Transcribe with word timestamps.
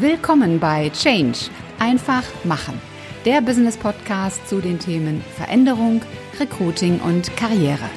Willkommen 0.00 0.58
bei 0.58 0.90
Change. 0.90 1.50
Einfach 1.78 2.24
machen. 2.42 2.80
Der 3.24 3.40
Business 3.40 3.76
Podcast 3.76 4.48
zu 4.48 4.60
den 4.60 4.80
Themen 4.80 5.22
Veränderung, 5.36 6.02
Recruiting 6.40 6.98
und 6.98 7.36
Karriere. 7.36 7.88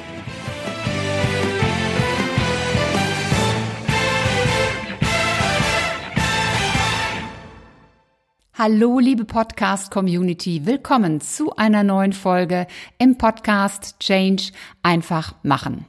Hallo, 8.54 9.00
liebe 9.00 9.24
Podcast-Community. 9.24 10.66
Willkommen 10.66 11.20
zu 11.20 11.56
einer 11.56 11.82
neuen 11.82 12.12
Folge 12.12 12.68
im 12.98 13.18
Podcast 13.18 13.98
Change 13.98 14.52
einfach 14.84 15.34
machen. 15.42 15.84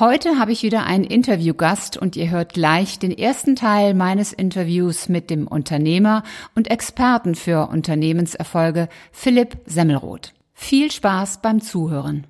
Heute 0.00 0.38
habe 0.38 0.50
ich 0.50 0.62
wieder 0.62 0.86
einen 0.86 1.04
Interviewgast 1.04 1.98
und 1.98 2.16
ihr 2.16 2.30
hört 2.30 2.54
gleich 2.54 2.98
den 2.98 3.10
ersten 3.10 3.54
Teil 3.54 3.92
meines 3.92 4.32
Interviews 4.32 5.10
mit 5.10 5.28
dem 5.28 5.46
Unternehmer 5.46 6.22
und 6.54 6.70
Experten 6.70 7.34
für 7.34 7.68
Unternehmenserfolge 7.68 8.88
Philipp 9.12 9.58
Semmelroth. 9.66 10.32
Viel 10.54 10.90
Spaß 10.90 11.42
beim 11.42 11.60
Zuhören. 11.60 12.26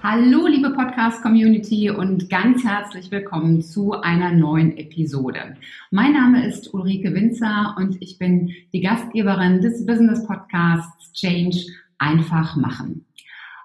Hallo, 0.00 0.46
liebe 0.46 0.70
Podcast-Community 0.70 1.90
und 1.90 2.30
ganz 2.30 2.62
herzlich 2.62 3.10
willkommen 3.10 3.62
zu 3.62 3.94
einer 3.94 4.32
neuen 4.32 4.76
Episode. 4.76 5.56
Mein 5.90 6.12
Name 6.12 6.46
ist 6.46 6.72
Ulrike 6.72 7.12
Winzer 7.12 7.74
und 7.78 8.00
ich 8.00 8.20
bin 8.20 8.52
die 8.72 8.80
Gastgeberin 8.80 9.60
des 9.60 9.84
Business 9.84 10.24
Podcasts 10.24 11.12
Change 11.14 11.66
einfach 11.98 12.54
machen. 12.54 13.04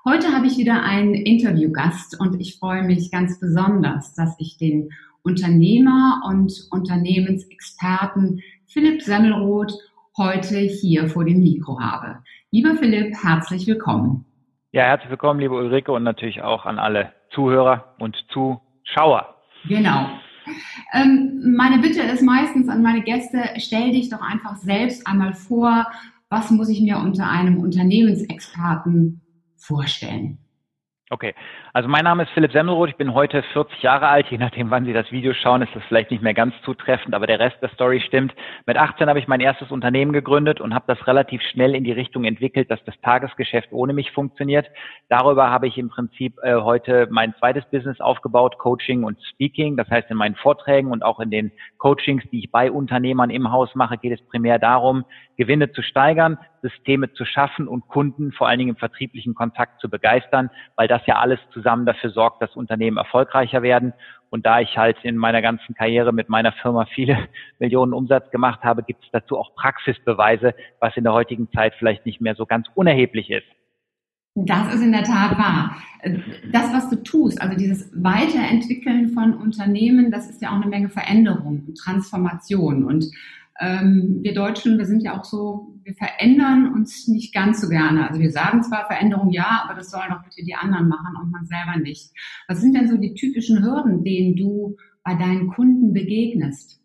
Heute 0.06 0.34
habe 0.34 0.48
ich 0.48 0.58
wieder 0.58 0.84
einen 0.84 1.14
Interviewgast 1.14 2.20
und 2.20 2.42
ich 2.42 2.60
freue 2.60 2.84
mich 2.84 3.10
ganz 3.10 3.40
besonders, 3.40 4.14
dass 4.14 4.36
ich 4.38 4.58
den 4.58 4.90
Unternehmer 5.22 6.22
und 6.28 6.52
Unternehmensexperten 6.72 8.42
Philipp 8.68 9.02
Semmelroth 9.02 9.72
heute 10.18 10.58
hier 10.58 11.08
vor 11.08 11.24
dem 11.24 11.40
Mikro 11.40 11.80
habe. 11.80 12.20
Lieber 12.52 12.76
Philipp, 12.76 13.16
herzlich 13.24 13.66
willkommen. 13.66 14.26
Ja, 14.74 14.84
herzlich 14.84 15.10
willkommen, 15.10 15.40
liebe 15.40 15.56
Ulrike 15.56 15.94
und 15.94 16.04
natürlich 16.04 16.42
auch 16.42 16.66
an 16.66 16.80
alle 16.80 17.14
Zuhörer 17.30 17.96
und 17.98 18.18
Zuschauer. 18.34 19.34
Genau. 19.70 20.10
Ähm, 20.94 21.54
meine 21.56 21.78
Bitte 21.78 22.02
ist 22.02 22.22
meistens 22.22 22.68
an 22.68 22.82
meine 22.82 23.04
Gäste, 23.04 23.42
stell 23.56 23.92
dich 23.92 24.10
doch 24.10 24.22
einfach 24.22 24.58
selbst 24.58 25.08
einmal 25.08 25.34
vor, 25.34 25.88
was 26.28 26.52
muss 26.52 26.68
ich 26.68 26.82
mir 26.82 26.98
unter 26.98 27.30
einem 27.30 27.60
Unternehmensexperten 27.60 29.22
vorstellen? 29.64 30.43
Okay, 31.14 31.36
also 31.74 31.88
mein 31.88 32.06
Name 32.06 32.24
ist 32.24 32.32
Philipp 32.32 32.54
Semmelroth, 32.54 32.90
ich 32.90 32.96
bin 32.96 33.14
heute 33.14 33.44
40 33.54 33.84
Jahre 33.84 34.08
alt, 34.08 34.26
je 34.32 34.40
nachdem 34.40 34.72
wann 34.72 34.84
Sie 34.84 34.94
das 34.94 35.12
Video 35.12 35.36
schauen, 35.36 35.62
ist 35.62 35.76
das 35.76 35.84
vielleicht 35.88 36.10
nicht 36.10 36.24
mehr 36.24 36.34
ganz 36.34 36.56
zutreffend, 36.66 37.14
aber 37.14 37.28
der 37.28 37.40
Rest 37.40 37.58
der 37.62 37.70
Story 37.70 38.02
stimmt. 38.02 38.34
Mit 38.66 38.78
18 38.78 39.08
habe 39.08 39.20
ich 39.20 39.28
mein 39.28 39.40
erstes 39.40 39.70
Unternehmen 39.70 40.12
gegründet 40.12 40.60
und 40.60 40.74
habe 40.74 40.86
das 40.88 41.06
relativ 41.06 41.40
schnell 41.44 41.76
in 41.76 41.84
die 41.84 41.92
Richtung 41.92 42.24
entwickelt, 42.24 42.72
dass 42.72 42.84
das 42.86 43.00
Tagesgeschäft 43.02 43.72
ohne 43.74 43.94
mich 43.94 44.12
funktioniert. 44.12 44.66
Darüber 45.08 45.52
habe 45.52 45.68
ich 45.68 45.78
im 45.78 45.90
Prinzip 45.90 46.40
äh, 46.42 46.56
heute 46.56 47.08
mein 47.12 47.36
zweites 47.36 47.66
Business 47.66 48.02
aufgebaut, 48.02 48.58
Coaching 48.58 49.04
und 49.04 49.22
Speaking. 49.34 49.78
Das 49.78 49.88
heißt, 49.92 50.10
in 50.10 50.18
meinen 50.18 50.34
Vorträgen 50.34 50.90
und 50.90 51.04
auch 51.04 51.20
in 51.20 51.30
den 51.30 51.52
Coachings, 51.78 52.24
die 52.32 52.40
ich 52.40 52.50
bei 52.50 52.72
Unternehmern 52.72 53.30
im 53.30 53.52
Haus 53.52 53.76
mache, 53.76 54.00
geht 54.00 54.20
es 54.20 54.28
primär 54.30 54.58
darum, 54.58 55.06
Gewinne 55.38 55.72
zu 55.72 55.84
steigern, 55.84 56.38
Systeme 56.62 57.12
zu 57.14 57.26
schaffen 57.26 57.68
und 57.68 57.88
Kunden 57.88 58.32
vor 58.32 58.48
allen 58.48 58.60
Dingen 58.60 58.72
im 58.72 58.78
vertrieblichen 58.78 59.36
Kontakt 59.36 59.82
zu 59.82 59.90
begeistern, 59.90 60.50
weil 60.76 60.88
das 60.88 61.03
ja 61.06 61.20
alles 61.20 61.40
zusammen 61.52 61.86
dafür 61.86 62.10
sorgt, 62.12 62.42
dass 62.42 62.56
Unternehmen 62.56 62.98
erfolgreicher 62.98 63.62
werden. 63.62 63.94
Und 64.30 64.46
da 64.46 64.60
ich 64.60 64.78
halt 64.78 64.98
in 65.04 65.16
meiner 65.16 65.42
ganzen 65.42 65.76
Karriere 65.76 66.12
mit 66.12 66.28
meiner 66.30 66.52
Firma 66.54 66.86
viele 66.86 67.30
Millionen 67.60 67.94
Umsatz 67.94 68.32
gemacht 68.32 68.64
habe, 68.64 68.84
gibt 68.84 69.04
es 69.04 69.12
dazu 69.12 69.38
auch 69.38 69.54
Praxisbeweise, 69.56 70.56
was 70.80 70.98
in 70.98 71.04
der 71.04 71.14
heutigen 71.14 71.52
Zeit 71.52 71.74
vielleicht 71.78 72.06
nicht 72.06 72.22
mehr 72.22 72.36
so 72.36 72.46
ganz 72.46 72.68
unerheblich 72.76 73.30
ist. 73.30 73.48
Das 74.36 74.74
ist 74.74 74.82
in 74.82 74.92
der 74.92 75.04
Tat 75.04 75.38
wahr. 75.38 75.76
Das, 76.52 76.74
was 76.74 76.90
du 76.90 76.96
tust, 77.04 77.40
also 77.40 77.56
dieses 77.56 77.92
Weiterentwickeln 77.94 79.10
von 79.10 79.36
Unternehmen, 79.36 80.10
das 80.10 80.28
ist 80.28 80.42
ja 80.42 80.50
auch 80.50 80.56
eine 80.56 80.66
Menge 80.66 80.90
Veränderung 80.90 81.64
und 81.68 81.78
Transformation. 81.78 82.84
Und 82.84 83.06
ähm, 83.60 84.20
wir 84.22 84.34
Deutschen, 84.34 84.78
wir 84.78 84.86
sind 84.86 85.04
ja 85.04 85.20
auch 85.20 85.24
so, 85.24 85.80
wir 85.84 85.94
verändern 85.94 86.74
uns 86.74 87.08
nicht 87.08 87.34
ganz 87.34 87.62
so 87.62 87.70
gerne. 87.70 88.08
Also 88.08 88.20
wir 88.20 88.32
sagen 88.32 88.64
zwar 88.64 88.88
Veränderung 88.88 89.32
ja, 89.32 89.64
aber 89.64 89.76
das 89.76 89.92
sollen 89.92 90.10
doch 90.10 90.24
bitte 90.24 90.44
die 90.44 90.56
anderen 90.56 90.88
machen 90.88 91.16
und 91.22 91.32
man 91.32 91.46
selber 91.46 91.78
nicht. 91.78 92.12
Was 92.48 92.62
sind 92.62 92.76
denn 92.76 92.88
so 92.88 92.98
die 92.98 93.14
typischen 93.14 93.64
Hürden, 93.64 94.04
denen 94.04 94.36
du 94.36 94.78
bei 95.04 95.16
deinen 95.16 95.48
Kunden 95.48 95.94
begegnest? 95.94 96.83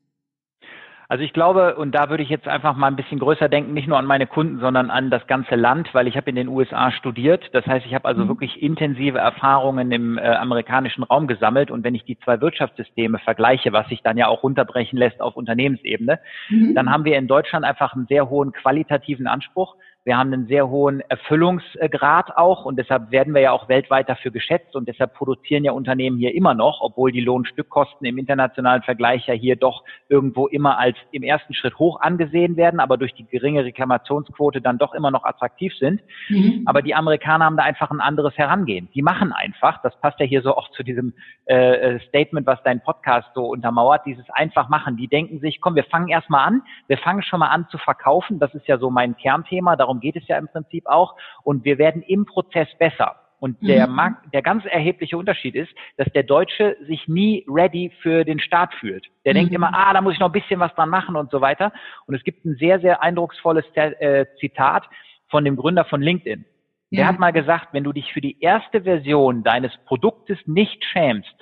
Also 1.11 1.25
ich 1.25 1.33
glaube, 1.33 1.77
und 1.77 1.93
da 1.93 2.11
würde 2.11 2.23
ich 2.23 2.29
jetzt 2.29 2.47
einfach 2.47 2.77
mal 2.77 2.89
ein 2.89 2.97
bisschen 2.97 3.19
größer 3.19 3.49
denken, 3.49 3.73
nicht 3.73 3.89
nur 3.89 3.99
an 3.99 4.05
meine 4.05 4.27
Kunden, 4.27 4.61
sondern 4.61 4.91
an 4.91 5.09
das 5.09 5.27
ganze 5.27 5.55
Land, 5.55 5.95
weil 5.95 6.07
ich 6.07 6.19
habe 6.19 6.29
in 6.29 6.37
den 6.37 6.49
USA 6.49 6.93
studiert. 6.93 7.49
Das 7.55 7.65
heißt, 7.67 7.87
ich 7.87 7.95
habe 7.95 8.07
also 8.07 8.25
mhm. 8.25 8.29
wirklich 8.29 8.63
intensive 8.63 9.17
Erfahrungen 9.17 9.91
im 9.91 10.19
äh, 10.19 10.21
amerikanischen 10.21 11.05
Raum 11.05 11.27
gesammelt. 11.27 11.71
Und 11.71 11.83
wenn 11.83 11.95
ich 11.95 12.05
die 12.05 12.19
zwei 12.19 12.43
Wirtschaftssysteme 12.43 13.19
vergleiche, 13.21 13.73
was 13.73 13.89
sich 13.89 14.03
dann 14.03 14.19
ja 14.19 14.29
auch 14.29 14.43
runterbrechen 14.43 14.99
lässt 14.99 15.23
auf 15.23 15.35
Unternehmensebene, 15.35 16.21
mhm. 16.51 16.75
dann 16.75 16.91
haben 16.91 17.07
wir 17.07 17.17
in 17.17 17.27
Deutschland 17.27 17.65
einfach 17.65 17.95
einen 17.95 18.07
sehr 18.07 18.29
hohen 18.29 18.53
qualitativen 18.53 19.27
Anspruch. 19.27 19.77
Wir 20.09 20.17
haben 20.17 20.33
einen 20.33 20.47
sehr 20.47 20.71
hohen 20.71 21.01
Erfüllungsgrad 21.01 22.35
auch 22.35 22.65
und 22.65 22.79
deshalb 22.79 23.11
werden 23.11 23.35
wir 23.35 23.43
ja 23.43 23.53
auch 23.53 23.69
weltweit 23.69 24.09
dafür 24.09 24.31
geschätzt 24.31 24.75
und 24.75 24.89
deshalb 24.89 25.13
produzieren 25.13 25.65
ja 25.65 25.73
Unternehmen 25.73 26.17
hier 26.17 26.35
immer 26.35 26.55
noch, 26.55 26.81
obwohl 26.81 27.13
die 27.13 27.21
Lohnstückkosten 27.21 28.07
im 28.07 28.17
internationalen 28.17 28.81
Vergleich 28.81 29.27
ja 29.27 29.35
hier 29.35 29.57
doch 29.57 29.85
irgendwo 30.09 30.47
immer 30.47 30.79
als 30.79 30.97
im 31.11 31.23
ersten 31.23 31.53
Schritt 31.53 31.79
hoch 31.79 32.01
angesehen 32.01 32.57
werden, 32.57 32.81
aber 32.81 32.97
durch 32.97 33.13
die 33.13 33.27
geringe 33.27 33.67
Reklamationsquote 33.67 34.63
dann 34.63 34.79
doch 34.79 34.95
immer 34.95 35.11
noch 35.11 35.25
attraktiv 35.25 35.75
sind. 35.77 36.01
Mhm. 36.31 36.63
Aber 36.65 36.81
die 36.81 36.95
Amerikaner 36.95 37.45
haben 37.45 37.59
da 37.59 37.65
einfach 37.65 37.91
ein 37.91 38.01
anderes 38.01 38.35
Herangehen. 38.39 38.89
Die 38.95 39.03
machen 39.03 39.35
einfach, 39.35 39.83
das 39.83 39.95
passt 40.01 40.19
ja 40.21 40.25
hier 40.25 40.41
so 40.41 40.57
auch 40.57 40.71
zu 40.71 40.85
diesem 40.85 41.13
äh, 41.45 42.01
Statement, 42.09 42.47
was 42.47 42.63
dein 42.63 42.81
Podcast 42.81 43.29
so 43.35 43.45
untermauert, 43.45 44.07
dieses 44.07 44.25
einfach 44.31 44.71
machen. 44.71 44.97
Die 44.97 45.09
denken 45.09 45.41
sich, 45.41 45.61
komm, 45.61 45.75
wir 45.75 45.85
fangen 45.85 46.09
erstmal 46.09 46.47
an, 46.47 46.63
wir 46.87 46.97
fangen 46.97 47.21
schon 47.21 47.41
mal 47.41 47.49
an 47.49 47.67
zu 47.71 47.77
verkaufen, 47.77 48.39
das 48.39 48.55
ist 48.55 48.67
ja 48.67 48.79
so 48.79 48.89
mein 48.89 49.15
Kernthema, 49.15 49.77
darum 49.77 49.98
darum 49.99 50.01
geht 50.01 50.17
es 50.17 50.29
ja 50.29 50.39
im 50.39 50.49
Prinzip 50.49 50.87
auch. 50.87 51.17
Und 51.43 51.65
wir 51.65 51.79
werden 51.79 52.03
im 52.03 52.25
Prozess 52.25 52.69
besser. 52.79 53.17
Und 53.41 53.57
der, 53.63 53.87
mhm. 53.87 54.17
der 54.33 54.43
ganz 54.43 54.65
erhebliche 54.65 55.17
Unterschied 55.17 55.55
ist, 55.55 55.71
dass 55.97 56.09
der 56.13 56.25
Deutsche 56.25 56.77
sich 56.89 57.07
nie 57.07 57.47
ready 57.49 57.93
für 58.03 58.25
den 58.25 58.41
Start 58.41 58.75
fühlt. 58.75 59.07
Der 59.25 59.33
mhm. 59.33 59.39
denkt 59.39 59.55
immer, 59.55 59.71
ah, 59.73 59.93
da 59.93 60.01
muss 60.01 60.15
ich 60.15 60.19
noch 60.19 60.31
ein 60.31 60.41
bisschen 60.41 60.59
was 60.59 60.75
dran 60.75 60.89
machen 60.89 61.15
und 61.15 61.31
so 61.31 61.41
weiter. 61.41 61.73
Und 62.07 62.17
es 62.17 62.25
gibt 62.25 62.45
ein 62.45 62.57
sehr, 62.57 62.81
sehr 62.81 63.01
eindrucksvolles 63.01 63.65
äh, 63.75 64.27
Zitat 64.41 64.85
von 65.29 65.45
dem 65.45 65.55
Gründer 65.55 65.85
von 65.85 66.03
LinkedIn. 66.03 66.45
Der 66.91 67.07
hat 67.07 67.19
mal 67.19 67.33
gesagt, 67.33 67.69
wenn 67.73 67.85
du 67.85 67.93
dich 67.93 68.15
für 68.15 68.23
die 68.23 68.41
erste 68.41 68.83
Version 68.83 69.45
deines 69.45 69.77
Produktes 69.85 70.39
nicht 70.47 70.83
schämst, 70.87 71.35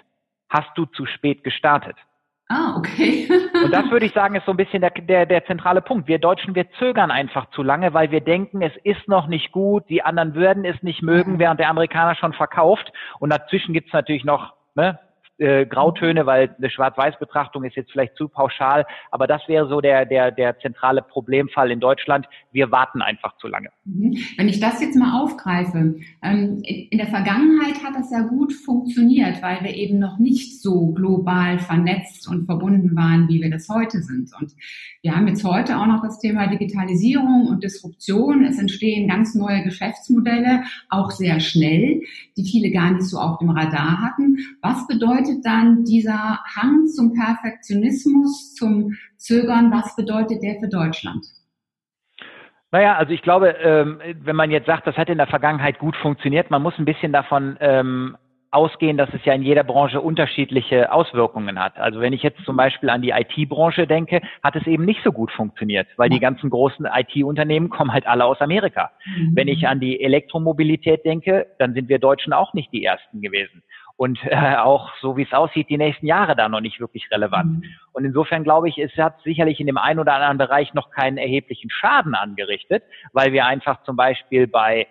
hast 0.48 0.70
du 0.74 0.86
zu 0.86 1.06
spät 1.06 1.44
gestartet. 1.44 1.96
Ah, 2.48 2.76
okay. 2.76 3.28
und 3.64 3.72
das 3.72 3.90
würde 3.90 4.06
ich 4.06 4.12
sagen, 4.12 4.36
ist 4.36 4.46
so 4.46 4.52
ein 4.52 4.56
bisschen 4.56 4.80
der, 4.80 4.90
der, 4.90 5.26
der 5.26 5.44
zentrale 5.46 5.82
Punkt. 5.82 6.06
Wir 6.06 6.18
Deutschen, 6.18 6.54
wir 6.54 6.70
zögern 6.78 7.10
einfach 7.10 7.50
zu 7.50 7.62
lange, 7.62 7.92
weil 7.92 8.10
wir 8.12 8.20
denken, 8.20 8.62
es 8.62 8.72
ist 8.84 9.08
noch 9.08 9.26
nicht 9.26 9.50
gut, 9.50 9.84
die 9.88 10.02
anderen 10.02 10.34
würden 10.34 10.64
es 10.64 10.80
nicht 10.82 11.02
mögen, 11.02 11.38
während 11.38 11.58
der 11.58 11.68
Amerikaner 11.68 12.14
schon 12.14 12.32
verkauft. 12.32 12.92
Und 13.18 13.30
dazwischen 13.30 13.72
gibt's 13.72 13.92
natürlich 13.92 14.24
noch 14.24 14.54
ne, 14.76 14.98
äh, 15.38 15.66
Grautöne, 15.66 16.24
weil 16.24 16.54
eine 16.56 16.70
Schwarz-Weiß-Betrachtung 16.70 17.64
ist 17.64 17.76
jetzt 17.76 17.92
vielleicht 17.92 18.16
zu 18.16 18.28
pauschal, 18.28 18.86
aber 19.10 19.26
das 19.26 19.42
wäre 19.48 19.68
so 19.68 19.80
der, 19.80 20.06
der, 20.06 20.30
der 20.30 20.58
zentrale 20.60 21.02
Problemfall 21.02 21.70
in 21.70 21.80
Deutschland. 21.80 22.26
Wir 22.52 22.70
warten 22.70 23.02
einfach 23.02 23.36
zu 23.36 23.46
lange. 23.46 23.68
Mhm. 23.84 24.16
Wenn 24.36 24.48
ich 24.48 24.60
das 24.60 24.80
jetzt 24.80 24.96
mal 24.96 25.20
aufgreife, 25.20 25.96
ähm, 26.22 26.62
in 26.62 26.98
der 26.98 27.08
Vergangenheit 27.08 27.84
hat 27.84 27.94
das 27.96 28.10
ja 28.10 28.22
gut 28.22 28.52
funktioniert, 28.52 29.42
weil 29.42 29.62
wir 29.62 29.74
eben 29.74 29.98
noch 29.98 30.18
nicht 30.18 30.62
so 30.62 30.92
global 30.92 31.58
vernetzt 31.58 32.28
und 32.28 32.46
verbunden 32.46 32.96
waren, 32.96 33.28
wie 33.28 33.42
wir 33.42 33.50
das 33.50 33.68
heute 33.68 34.00
sind. 34.00 34.30
Und 34.40 34.54
wir 35.02 35.14
haben 35.14 35.28
jetzt 35.28 35.44
heute 35.44 35.78
auch 35.78 35.86
noch 35.86 36.02
das 36.02 36.18
Thema 36.18 36.46
Digitalisierung 36.46 37.46
und 37.48 37.62
Disruption. 37.62 38.44
Es 38.44 38.58
entstehen 38.58 39.08
ganz 39.08 39.34
neue 39.34 39.62
Geschäftsmodelle, 39.62 40.64
auch 40.88 41.10
sehr 41.10 41.40
schnell, 41.40 42.00
die 42.36 42.44
viele 42.44 42.70
gar 42.70 42.92
nicht 42.92 43.04
so 43.04 43.18
auf 43.18 43.38
dem 43.38 43.50
Radar 43.50 44.00
hatten. 44.00 44.38
Was 44.62 44.86
bedeutet 44.86 45.25
bedeutet 45.26 45.44
dann 45.44 45.84
dieser 45.84 46.40
Hang 46.56 46.86
zum 46.86 47.12
Perfektionismus, 47.14 48.54
zum 48.54 48.94
Zögern, 49.16 49.70
was 49.70 49.94
bedeutet 49.96 50.42
der 50.42 50.56
für 50.60 50.68
Deutschland? 50.68 51.24
Naja, 52.72 52.96
also 52.96 53.12
ich 53.12 53.22
glaube, 53.22 53.50
ähm, 53.62 54.00
wenn 54.22 54.36
man 54.36 54.50
jetzt 54.50 54.66
sagt, 54.66 54.86
das 54.86 54.96
hat 54.96 55.08
in 55.08 55.18
der 55.18 55.28
Vergangenheit 55.28 55.78
gut 55.78 55.96
funktioniert, 55.96 56.50
man 56.50 56.62
muss 56.62 56.74
ein 56.78 56.84
bisschen 56.84 57.12
davon 57.12 57.56
ähm, 57.60 58.16
ausgehen, 58.50 58.96
dass 58.96 59.08
es 59.12 59.24
ja 59.24 59.34
in 59.34 59.42
jeder 59.42 59.64
Branche 59.64 60.00
unterschiedliche 60.00 60.92
Auswirkungen 60.92 61.58
hat. 61.58 61.78
Also 61.78 62.00
wenn 62.00 62.12
ich 62.12 62.22
jetzt 62.22 62.42
zum 62.44 62.56
Beispiel 62.56 62.90
an 62.90 63.02
die 63.02 63.10
IT-Branche 63.10 63.86
denke, 63.86 64.20
hat 64.42 64.56
es 64.56 64.66
eben 64.66 64.84
nicht 64.84 65.00
so 65.04 65.12
gut 65.12 65.30
funktioniert, 65.30 65.86
weil 65.96 66.10
die 66.10 66.20
ganzen 66.20 66.50
großen 66.50 66.86
IT-Unternehmen 66.86 67.70
kommen 67.70 67.92
halt 67.92 68.06
alle 68.06 68.24
aus 68.24 68.40
Amerika. 68.40 68.90
Mhm. 69.04 69.32
Wenn 69.34 69.48
ich 69.48 69.66
an 69.68 69.80
die 69.80 70.00
Elektromobilität 70.00 71.04
denke, 71.04 71.46
dann 71.58 71.74
sind 71.74 71.88
wir 71.88 71.98
Deutschen 71.98 72.32
auch 72.32 72.52
nicht 72.54 72.72
die 72.72 72.84
ersten 72.84 73.20
gewesen. 73.20 73.62
Und 73.96 74.18
äh, 74.24 74.56
auch 74.56 74.92
so 75.00 75.16
wie 75.16 75.22
es 75.22 75.32
aussieht, 75.32 75.68
die 75.70 75.78
nächsten 75.78 76.06
Jahre 76.06 76.36
da 76.36 76.48
noch 76.48 76.60
nicht 76.60 76.80
wirklich 76.80 77.10
relevant. 77.10 77.58
Mhm. 77.58 77.64
Und 77.92 78.04
insofern 78.04 78.44
glaube 78.44 78.68
ich, 78.68 78.78
es 78.78 78.92
hat 78.96 79.20
sicherlich 79.22 79.58
in 79.60 79.66
dem 79.66 79.78
einen 79.78 80.00
oder 80.00 80.14
anderen 80.14 80.38
Bereich 80.38 80.74
noch 80.74 80.90
keinen 80.90 81.16
erheblichen 81.16 81.70
Schaden 81.70 82.14
angerichtet, 82.14 82.84
weil 83.12 83.32
wir 83.32 83.46
einfach 83.46 83.82
zum 83.84 83.96
Beispiel 83.96 84.46
bei 84.46 84.86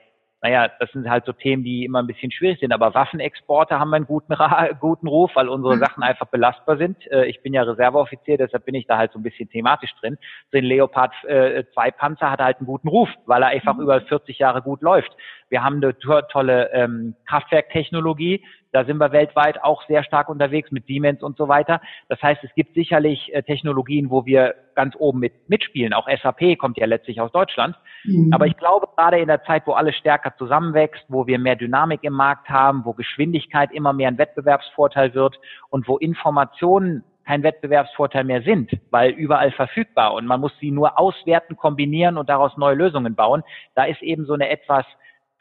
naja, 0.45 0.69
das 0.79 0.91
sind 0.91 1.09
halt 1.09 1.25
so 1.25 1.31
Themen, 1.31 1.63
die 1.63 1.85
immer 1.85 2.03
ein 2.03 2.05
bisschen 2.05 2.29
schwierig 2.29 2.59
sind. 2.59 2.71
Aber 2.71 2.93
Waffenexporte 2.93 3.79
haben 3.79 3.91
einen 3.95 4.05
guten, 4.05 4.35
guten 4.79 5.07
Ruf, 5.07 5.31
weil 5.33 5.49
unsere 5.49 5.75
mhm. 5.75 5.79
Sachen 5.79 6.03
einfach 6.03 6.27
belastbar 6.27 6.77
sind. 6.77 6.97
Äh, 7.09 7.25
ich 7.25 7.41
bin 7.41 7.51
ja 7.51 7.63
Reserveoffizier, 7.63 8.37
deshalb 8.37 8.63
bin 8.63 8.75
ich 8.75 8.85
da 8.85 8.95
halt 8.95 9.11
so 9.11 9.17
ein 9.17 9.23
bisschen 9.23 9.49
thematisch 9.49 9.89
drin. 9.99 10.19
Ein 10.53 10.65
Leopard 10.65 11.13
äh, 11.23 11.63
2 11.73 11.89
Panzer 11.91 12.29
hat 12.29 12.41
halt 12.41 12.57
einen 12.57 12.67
guten 12.67 12.89
Ruf, 12.89 13.09
weil 13.25 13.41
er 13.41 13.47
einfach 13.47 13.73
mhm. 13.73 13.81
über 13.81 14.01
40 14.01 14.37
Jahre 14.37 14.61
gut 14.61 14.83
läuft. 14.83 15.11
Wir 15.49 15.63
haben 15.63 15.75
eine 15.75 15.95
tolle 16.29 16.71
ähm, 16.73 17.15
Kraftwerktechnologie. 17.27 18.43
Da 18.71 18.83
sind 18.83 18.97
wir 18.97 19.11
weltweit 19.11 19.63
auch 19.63 19.85
sehr 19.87 20.03
stark 20.03 20.27
unterwegs 20.27 20.71
mit 20.71 20.85
Siemens 20.85 21.23
und 21.23 21.37
so 21.37 21.47
weiter. 21.47 21.81
Das 22.09 22.21
heißt, 22.21 22.43
es 22.43 22.53
gibt 22.55 22.73
sicherlich 22.73 23.33
äh, 23.33 23.43
Technologien, 23.43 24.09
wo 24.09 24.25
wir 24.25 24.55
ganz 24.75 24.95
oben 24.97 25.19
mit 25.19 25.47
mitspielen. 25.47 25.93
Auch 25.93 26.09
SAP 26.09 26.57
kommt 26.57 26.77
ja 26.77 26.85
letztlich 26.85 27.21
aus 27.21 27.31
Deutschland. 27.31 27.77
Mhm. 28.03 28.33
Aber 28.33 28.47
ich 28.47 28.57
glaube, 28.57 28.87
gerade 28.95 29.19
in 29.19 29.27
der 29.27 29.43
Zeit, 29.43 29.63
wo 29.65 29.73
alles 29.73 29.95
stärker 29.95 30.35
zusammenwächst, 30.37 31.05
wo 31.07 31.27
wir 31.27 31.39
mehr 31.39 31.55
Dynamik 31.55 32.03
im 32.03 32.13
Markt 32.13 32.49
haben, 32.49 32.83
wo 32.83 32.93
Geschwindigkeit 32.93 33.71
immer 33.71 33.93
mehr 33.93 34.09
ein 34.09 34.17
Wettbewerbsvorteil 34.17 35.13
wird 35.13 35.39
und 35.69 35.87
wo 35.87 35.97
Informationen 35.97 37.03
kein 37.25 37.43
Wettbewerbsvorteil 37.43 38.23
mehr 38.23 38.43
sind, 38.43 38.71
weil 38.91 39.11
überall 39.11 39.51
verfügbar 39.51 40.13
und 40.13 40.27
man 40.27 40.39
muss 40.39 40.51
sie 40.59 40.71
nur 40.71 40.99
auswerten, 40.99 41.55
kombinieren 41.55 42.17
und 42.17 42.29
daraus 42.29 42.55
neue 42.55 42.75
Lösungen 42.75 43.15
bauen. 43.15 43.43
Da 43.73 43.85
ist 43.85 44.01
eben 44.01 44.25
so 44.25 44.33
eine 44.33 44.49
etwas 44.49 44.85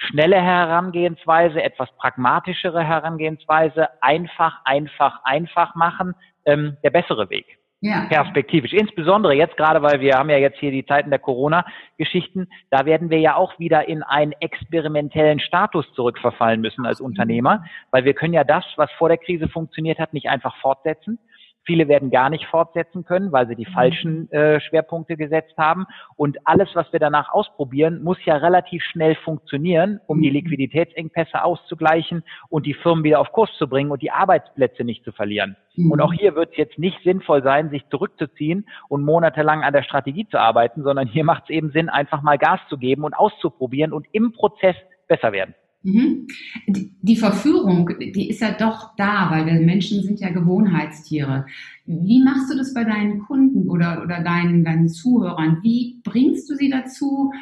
schnelle 0.09 0.41
Herangehensweise, 0.41 1.63
etwas 1.63 1.89
pragmatischere 1.97 2.83
Herangehensweise, 2.83 3.89
einfach, 4.03 4.61
einfach, 4.65 5.21
einfach 5.25 5.75
machen, 5.75 6.15
ähm, 6.45 6.77
der 6.83 6.91
bessere 6.91 7.31
Weg. 7.31 7.59
Ja. 7.81 8.07
Perspektivisch. 8.09 8.73
Insbesondere 8.73 9.35
jetzt 9.35 9.59
gerade, 9.59 9.83
weil 9.83 10.01
wir 10.01 10.15
haben 10.15 10.31
ja 10.31 10.39
jetzt 10.39 10.59
hier 10.59 10.71
die 10.71 10.87
Zeiten 10.87 11.11
der 11.11 11.19
Corona-Geschichten, 11.19 12.49
da 12.71 12.87
werden 12.87 13.11
wir 13.11 13.19
ja 13.19 13.37
auch 13.37 13.59
wieder 13.59 13.87
in 13.87 14.03
einen 14.03 14.33
experimentellen 14.41 15.39
Status 15.39 15.85
zurückverfallen 15.93 16.63
müssen 16.63 16.87
als 16.87 17.03
Unternehmer, 17.03 17.63
weil 17.91 18.07
wir 18.07 18.15
können 18.15 18.33
ja 18.33 18.43
das, 18.43 18.65
was 18.77 18.91
vor 18.93 19.11
der 19.11 19.19
Krise 19.19 19.49
funktioniert 19.49 19.99
hat, 19.99 20.15
nicht 20.15 20.31
einfach 20.31 20.57
fortsetzen, 20.63 21.19
Viele 21.65 21.89
werden 21.89 22.11
gar 22.11 22.31
nicht 22.31 22.47
fortsetzen 22.47 23.05
können, 23.05 23.33
weil 23.33 23.49
sie 23.49 23.57
die 23.57 23.67
mhm. 23.67 23.73
falschen 23.73 24.33
äh, 24.33 24.61
Schwerpunkte 24.61 25.17
gesetzt 25.17 25.55
haben. 25.57 25.87
Und 26.17 26.39
alles, 26.47 26.69
was 26.75 26.93
wir 26.93 27.01
danach 27.01 27.33
ausprobieren, 27.33 28.03
muss 28.03 28.19
ja 28.25 28.37
relativ 28.37 28.83
schnell 28.83 29.15
funktionieren, 29.17 30.01
um 30.07 30.21
die 30.21 30.29
mhm. 30.29 30.37
Liquiditätsengpässe 30.37 31.43
auszugleichen 31.43 32.23
und 32.49 32.67
die 32.67 32.75
Firmen 32.75 33.05
wieder 33.05 33.21
auf 33.21 33.33
Kurs 33.33 33.51
zu 33.59 33.69
bringen 33.69 33.91
und 33.91 34.03
die 34.03 34.11
Arbeitsplätze 34.11 34.85
nicht 34.85 35.05
zu 35.05 35.13
verlieren. 35.13 35.57
Mhm. 35.77 35.91
Und 35.91 36.01
auch 36.01 36.13
hier 36.13 36.35
wird 36.35 36.51
es 36.53 36.57
jetzt 36.57 36.79
nicht 36.79 37.03
sinnvoll 37.03 37.43
sein, 37.43 37.71
sich 37.71 37.89
zurückzuziehen 37.89 38.69
und 38.89 39.05
monatelang 39.05 39.63
an 39.63 39.73
der 39.73 39.83
Strategie 39.83 40.29
zu 40.29 40.39
arbeiten, 40.39 40.83
sondern 40.83 41.09
hier 41.09 41.25
macht 41.25 41.45
es 41.45 41.51
eben 41.51 41.71
Sinn, 41.71 41.89
einfach 41.89 42.23
mal 42.23 42.39
Gas 42.39 42.61
zu 42.69 42.79
geben 42.79 43.05
und 43.05 43.15
auszuprobieren 43.15 43.93
und 43.93 44.07
im 44.13 44.33
Prozess 44.33 44.77
besser 45.09 45.33
werden. 45.33 45.55
Mhm. 45.85 46.27
Die 46.67 47.17
Verführung, 47.17 47.91
die 48.01 48.31
ist 48.31 48.41
ja 48.41 48.53
doch 48.53 48.97
da, 48.97 49.31
weil 49.31 49.45
wir 49.45 49.61
Menschen 49.61 50.03
sind 50.03 50.19
ja 50.19 50.31
Gewohnheitstiere. 50.31 51.45
Wie 51.85 52.23
machst 52.25 52.51
du 52.51 52.57
das 52.57 52.73
bei 52.73 52.85
deinen 52.85 53.19
Kunden 53.19 53.69
oder, 53.69 54.03
oder 54.03 54.23
deinen, 54.23 54.65
deinen 54.65 54.89
Zuhörern? 54.89 55.59
Wie 55.63 56.01
bringst 56.03 56.49
du 56.49 56.57
sie 56.57 56.71
dazu, 56.71 57.33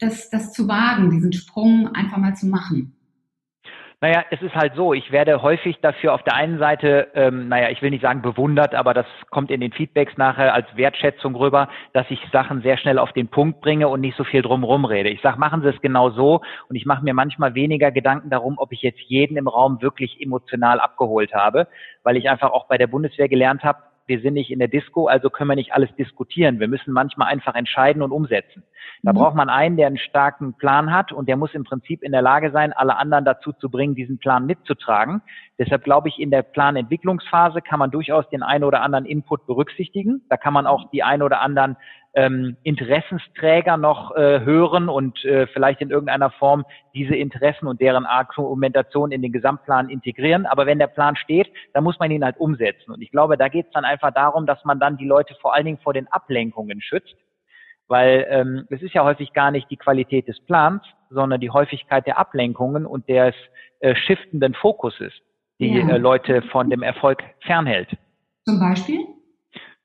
das, 0.00 0.30
das 0.30 0.52
zu 0.52 0.66
wagen, 0.66 1.10
diesen 1.10 1.32
Sprung 1.32 1.86
einfach 1.94 2.18
mal 2.18 2.34
zu 2.34 2.48
machen? 2.48 2.95
Naja, 4.02 4.24
es 4.30 4.42
ist 4.42 4.54
halt 4.54 4.74
so, 4.74 4.92
ich 4.92 5.10
werde 5.10 5.40
häufig 5.40 5.78
dafür 5.80 6.12
auf 6.12 6.22
der 6.22 6.34
einen 6.34 6.58
Seite, 6.58 7.08
ähm, 7.14 7.48
naja, 7.48 7.70
ich 7.70 7.80
will 7.80 7.88
nicht 7.88 8.02
sagen 8.02 8.20
bewundert, 8.20 8.74
aber 8.74 8.92
das 8.92 9.06
kommt 9.30 9.50
in 9.50 9.62
den 9.62 9.72
Feedbacks 9.72 10.18
nachher 10.18 10.52
als 10.52 10.66
Wertschätzung 10.76 11.34
rüber, 11.34 11.70
dass 11.94 12.04
ich 12.10 12.20
Sachen 12.30 12.60
sehr 12.60 12.76
schnell 12.76 12.98
auf 12.98 13.12
den 13.12 13.28
Punkt 13.28 13.62
bringe 13.62 13.88
und 13.88 14.02
nicht 14.02 14.14
so 14.18 14.24
viel 14.24 14.42
drumherum 14.42 14.84
rede. 14.84 15.08
Ich 15.08 15.22
sage, 15.22 15.38
machen 15.38 15.62
Sie 15.62 15.68
es 15.68 15.80
genau 15.80 16.10
so 16.10 16.42
und 16.68 16.76
ich 16.76 16.84
mache 16.84 17.02
mir 17.04 17.14
manchmal 17.14 17.54
weniger 17.54 17.90
Gedanken 17.90 18.28
darum, 18.28 18.58
ob 18.58 18.70
ich 18.70 18.82
jetzt 18.82 19.00
jeden 19.00 19.38
im 19.38 19.48
Raum 19.48 19.80
wirklich 19.80 20.20
emotional 20.20 20.78
abgeholt 20.78 21.32
habe, 21.32 21.66
weil 22.02 22.18
ich 22.18 22.28
einfach 22.28 22.50
auch 22.50 22.66
bei 22.68 22.76
der 22.76 22.88
Bundeswehr 22.88 23.30
gelernt 23.30 23.64
habe, 23.64 23.78
wir 24.06 24.20
sind 24.20 24.34
nicht 24.34 24.50
in 24.50 24.58
der 24.58 24.68
Disco, 24.68 25.06
also 25.06 25.30
können 25.30 25.50
wir 25.50 25.56
nicht 25.56 25.74
alles 25.74 25.94
diskutieren. 25.96 26.60
Wir 26.60 26.68
müssen 26.68 26.92
manchmal 26.92 27.28
einfach 27.28 27.54
entscheiden 27.54 28.02
und 28.02 28.12
umsetzen. 28.12 28.62
Da 29.02 29.12
mhm. 29.12 29.16
braucht 29.16 29.34
man 29.34 29.48
einen, 29.48 29.76
der 29.76 29.88
einen 29.88 29.98
starken 29.98 30.54
Plan 30.54 30.92
hat 30.92 31.12
und 31.12 31.28
der 31.28 31.36
muss 31.36 31.54
im 31.54 31.64
Prinzip 31.64 32.02
in 32.02 32.12
der 32.12 32.22
Lage 32.22 32.50
sein, 32.52 32.72
alle 32.72 32.96
anderen 32.96 33.24
dazu 33.24 33.52
zu 33.52 33.68
bringen, 33.68 33.94
diesen 33.94 34.18
Plan 34.18 34.46
mitzutragen. 34.46 35.22
Deshalb 35.58 35.84
glaube 35.84 36.08
ich, 36.08 36.18
in 36.18 36.30
der 36.30 36.42
Planentwicklungsphase 36.42 37.62
kann 37.62 37.78
man 37.78 37.90
durchaus 37.90 38.28
den 38.28 38.42
einen 38.42 38.64
oder 38.64 38.82
anderen 38.82 39.06
Input 39.06 39.46
berücksichtigen. 39.46 40.22
Da 40.28 40.36
kann 40.36 40.52
man 40.52 40.66
auch 40.66 40.90
die 40.90 41.02
ein 41.02 41.22
oder 41.22 41.40
anderen 41.40 41.76
ähm, 42.16 42.56
Interessensträger 42.62 43.76
noch 43.76 44.16
äh, 44.16 44.40
hören 44.40 44.88
und 44.88 45.22
äh, 45.24 45.46
vielleicht 45.48 45.82
in 45.82 45.90
irgendeiner 45.90 46.30
Form 46.30 46.64
diese 46.94 47.14
Interessen 47.14 47.68
und 47.68 47.80
deren 47.80 48.06
Argumentation 48.06 49.12
in 49.12 49.20
den 49.20 49.32
Gesamtplan 49.32 49.90
integrieren. 49.90 50.46
Aber 50.46 50.64
wenn 50.64 50.78
der 50.78 50.86
Plan 50.86 51.14
steht, 51.16 51.48
dann 51.74 51.84
muss 51.84 51.98
man 51.98 52.10
ihn 52.10 52.24
halt 52.24 52.38
umsetzen. 52.38 52.90
Und 52.90 53.02
ich 53.02 53.10
glaube, 53.10 53.36
da 53.36 53.48
geht 53.48 53.66
es 53.66 53.72
dann 53.72 53.84
einfach 53.84 54.12
darum, 54.12 54.46
dass 54.46 54.64
man 54.64 54.80
dann 54.80 54.96
die 54.96 55.04
Leute 55.04 55.36
vor 55.42 55.54
allen 55.54 55.66
Dingen 55.66 55.78
vor 55.78 55.92
den 55.92 56.08
Ablenkungen 56.10 56.80
schützt. 56.80 57.14
Weil 57.86 58.26
ähm, 58.30 58.66
es 58.70 58.82
ist 58.82 58.94
ja 58.94 59.04
häufig 59.04 59.32
gar 59.34 59.50
nicht 59.50 59.70
die 59.70 59.76
Qualität 59.76 60.26
des 60.26 60.40
Plans, 60.40 60.82
sondern 61.10 61.40
die 61.40 61.50
Häufigkeit 61.50 62.06
der 62.06 62.18
Ablenkungen 62.18 62.86
und 62.86 63.08
des 63.08 63.34
äh, 63.80 63.94
shiftenden 63.94 64.54
Fokuses, 64.54 65.12
die 65.60 65.74
ja. 65.74 65.88
äh, 65.88 65.98
Leute 65.98 66.42
von 66.50 66.70
dem 66.70 66.82
Erfolg 66.82 67.22
fernhält. 67.42 67.90
Zum 68.44 68.58
Beispiel? 68.58 69.15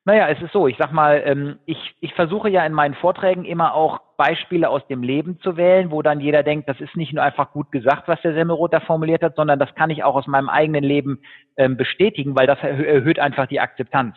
Naja, 0.03 0.29
es 0.29 0.41
ist 0.41 0.51
so, 0.51 0.67
ich 0.67 0.77
sag 0.79 0.91
mal, 0.91 1.21
ähm, 1.25 1.59
ich, 1.65 1.95
ich 1.99 2.13
versuche 2.15 2.49
ja 2.49 2.65
in 2.65 2.73
meinen 2.73 2.95
Vorträgen 2.95 3.45
immer 3.45 3.75
auch 3.75 3.99
Beispiele 4.17 4.67
aus 4.67 4.85
dem 4.87 5.03
Leben 5.03 5.39
zu 5.41 5.57
wählen, 5.57 5.91
wo 5.91 6.01
dann 6.01 6.19
jeder 6.19 6.41
denkt, 6.41 6.67
das 6.67 6.81
ist 6.81 6.95
nicht 6.95 7.13
nur 7.13 7.23
einfach 7.23 7.51
gut 7.51 7.71
gesagt, 7.71 8.07
was 8.07 8.19
der 8.21 8.33
Semmelroth 8.33 8.73
da 8.73 8.79
formuliert 8.79 9.21
hat, 9.21 9.35
sondern 9.35 9.59
das 9.59 9.73
kann 9.75 9.91
ich 9.91 10.03
auch 10.03 10.15
aus 10.15 10.25
meinem 10.25 10.49
eigenen 10.49 10.83
Leben 10.83 11.21
ähm, 11.55 11.77
bestätigen, 11.77 12.35
weil 12.35 12.47
das 12.47 12.57
erhöht 12.63 13.19
einfach 13.19 13.45
die 13.45 13.59
Akzeptanz. 13.59 14.15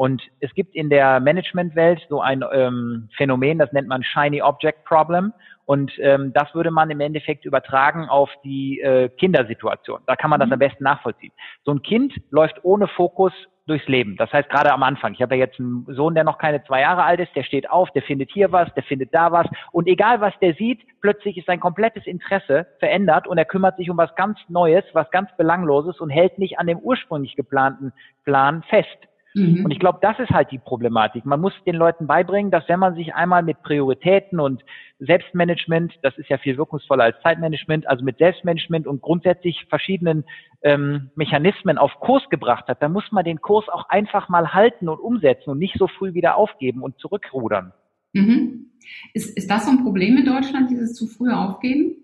Und 0.00 0.22
es 0.40 0.54
gibt 0.54 0.74
in 0.74 0.88
der 0.88 1.20
Managementwelt 1.20 2.00
so 2.08 2.22
ein 2.22 2.42
ähm, 2.54 3.10
Phänomen, 3.18 3.58
das 3.58 3.70
nennt 3.72 3.86
man 3.86 4.02
Shiny 4.02 4.40
Object 4.40 4.82
Problem. 4.86 5.34
Und 5.66 5.92
ähm, 5.98 6.32
das 6.32 6.54
würde 6.54 6.70
man 6.70 6.88
im 6.88 7.00
Endeffekt 7.00 7.44
übertragen 7.44 8.08
auf 8.08 8.30
die 8.42 8.80
äh, 8.80 9.10
Kindersituation. 9.10 10.00
Da 10.06 10.16
kann 10.16 10.30
man 10.30 10.40
das 10.40 10.46
mhm. 10.46 10.54
am 10.54 10.58
besten 10.58 10.84
nachvollziehen. 10.84 11.32
So 11.66 11.72
ein 11.72 11.82
Kind 11.82 12.14
läuft 12.30 12.64
ohne 12.64 12.88
Fokus 12.88 13.34
durchs 13.66 13.88
Leben. 13.88 14.16
Das 14.16 14.32
heißt, 14.32 14.48
gerade 14.48 14.72
am 14.72 14.82
Anfang, 14.82 15.12
ich 15.12 15.20
habe 15.20 15.36
ja 15.36 15.44
jetzt 15.44 15.60
einen 15.60 15.84
Sohn, 15.90 16.14
der 16.14 16.24
noch 16.24 16.38
keine 16.38 16.64
zwei 16.64 16.80
Jahre 16.80 17.04
alt 17.04 17.20
ist, 17.20 17.36
der 17.36 17.42
steht 17.42 17.68
auf, 17.68 17.90
der 17.90 18.00
findet 18.00 18.30
hier 18.32 18.50
was, 18.52 18.72
der 18.72 18.84
findet 18.84 19.14
da 19.14 19.32
was. 19.32 19.46
Und 19.70 19.86
egal, 19.86 20.22
was 20.22 20.32
der 20.40 20.54
sieht, 20.54 20.80
plötzlich 21.02 21.36
ist 21.36 21.46
sein 21.46 21.60
komplettes 21.60 22.06
Interesse 22.06 22.66
verändert 22.78 23.26
und 23.26 23.36
er 23.36 23.44
kümmert 23.44 23.76
sich 23.76 23.90
um 23.90 23.98
was 23.98 24.14
ganz 24.14 24.38
Neues, 24.48 24.84
was 24.94 25.10
ganz 25.10 25.28
Belangloses 25.36 26.00
und 26.00 26.08
hält 26.08 26.38
nicht 26.38 26.58
an 26.58 26.68
dem 26.68 26.78
ursprünglich 26.78 27.36
geplanten 27.36 27.92
Plan 28.24 28.62
fest. 28.62 29.09
Mhm. 29.34 29.64
Und 29.64 29.70
ich 29.70 29.78
glaube, 29.78 29.98
das 30.02 30.18
ist 30.18 30.30
halt 30.30 30.50
die 30.50 30.58
Problematik. 30.58 31.24
Man 31.24 31.40
muss 31.40 31.52
den 31.64 31.76
Leuten 31.76 32.06
beibringen, 32.06 32.50
dass 32.50 32.68
wenn 32.68 32.80
man 32.80 32.94
sich 32.94 33.14
einmal 33.14 33.42
mit 33.42 33.62
Prioritäten 33.62 34.40
und 34.40 34.64
Selbstmanagement, 34.98 35.92
das 36.02 36.16
ist 36.18 36.28
ja 36.28 36.38
viel 36.38 36.56
wirkungsvoller 36.56 37.04
als 37.04 37.16
Zeitmanagement, 37.22 37.88
also 37.88 38.04
mit 38.04 38.18
Selbstmanagement 38.18 38.86
und 38.86 39.00
grundsätzlich 39.00 39.66
verschiedenen 39.68 40.24
ähm, 40.62 41.10
Mechanismen 41.14 41.78
auf 41.78 41.92
Kurs 42.00 42.22
gebracht 42.28 42.66
hat, 42.68 42.82
dann 42.82 42.92
muss 42.92 43.10
man 43.12 43.24
den 43.24 43.40
Kurs 43.40 43.68
auch 43.68 43.88
einfach 43.88 44.28
mal 44.28 44.52
halten 44.52 44.88
und 44.88 44.98
umsetzen 44.98 45.50
und 45.50 45.58
nicht 45.58 45.76
so 45.78 45.86
früh 45.86 46.12
wieder 46.14 46.36
aufgeben 46.36 46.82
und 46.82 46.98
zurückrudern. 46.98 47.72
Mhm. 48.12 48.66
Ist, 49.14 49.36
ist 49.36 49.50
das 49.50 49.66
so 49.66 49.70
ein 49.70 49.84
Problem 49.84 50.16
in 50.16 50.26
Deutschland, 50.26 50.70
dieses 50.70 50.94
zu 50.94 51.06
früh 51.06 51.30
aufgeben? 51.30 51.96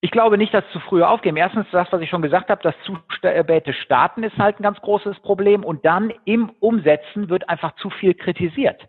Ich 0.00 0.12
glaube 0.12 0.38
nicht, 0.38 0.54
dass 0.54 0.64
zu 0.72 0.78
früh 0.78 1.02
aufgeben. 1.02 1.36
Erstens 1.36 1.66
das, 1.72 1.88
was 1.90 2.00
ich 2.00 2.08
schon 2.08 2.22
gesagt 2.22 2.50
habe, 2.50 2.62
das 2.62 2.74
zu 2.84 2.96
späte 3.08 3.72
Starten 3.72 4.22
ist 4.22 4.38
halt 4.38 4.60
ein 4.60 4.62
ganz 4.62 4.80
großes 4.80 5.18
Problem 5.20 5.64
und 5.64 5.84
dann 5.84 6.12
im 6.24 6.50
Umsetzen 6.60 7.28
wird 7.28 7.48
einfach 7.48 7.74
zu 7.76 7.90
viel 7.90 8.14
kritisiert. 8.14 8.80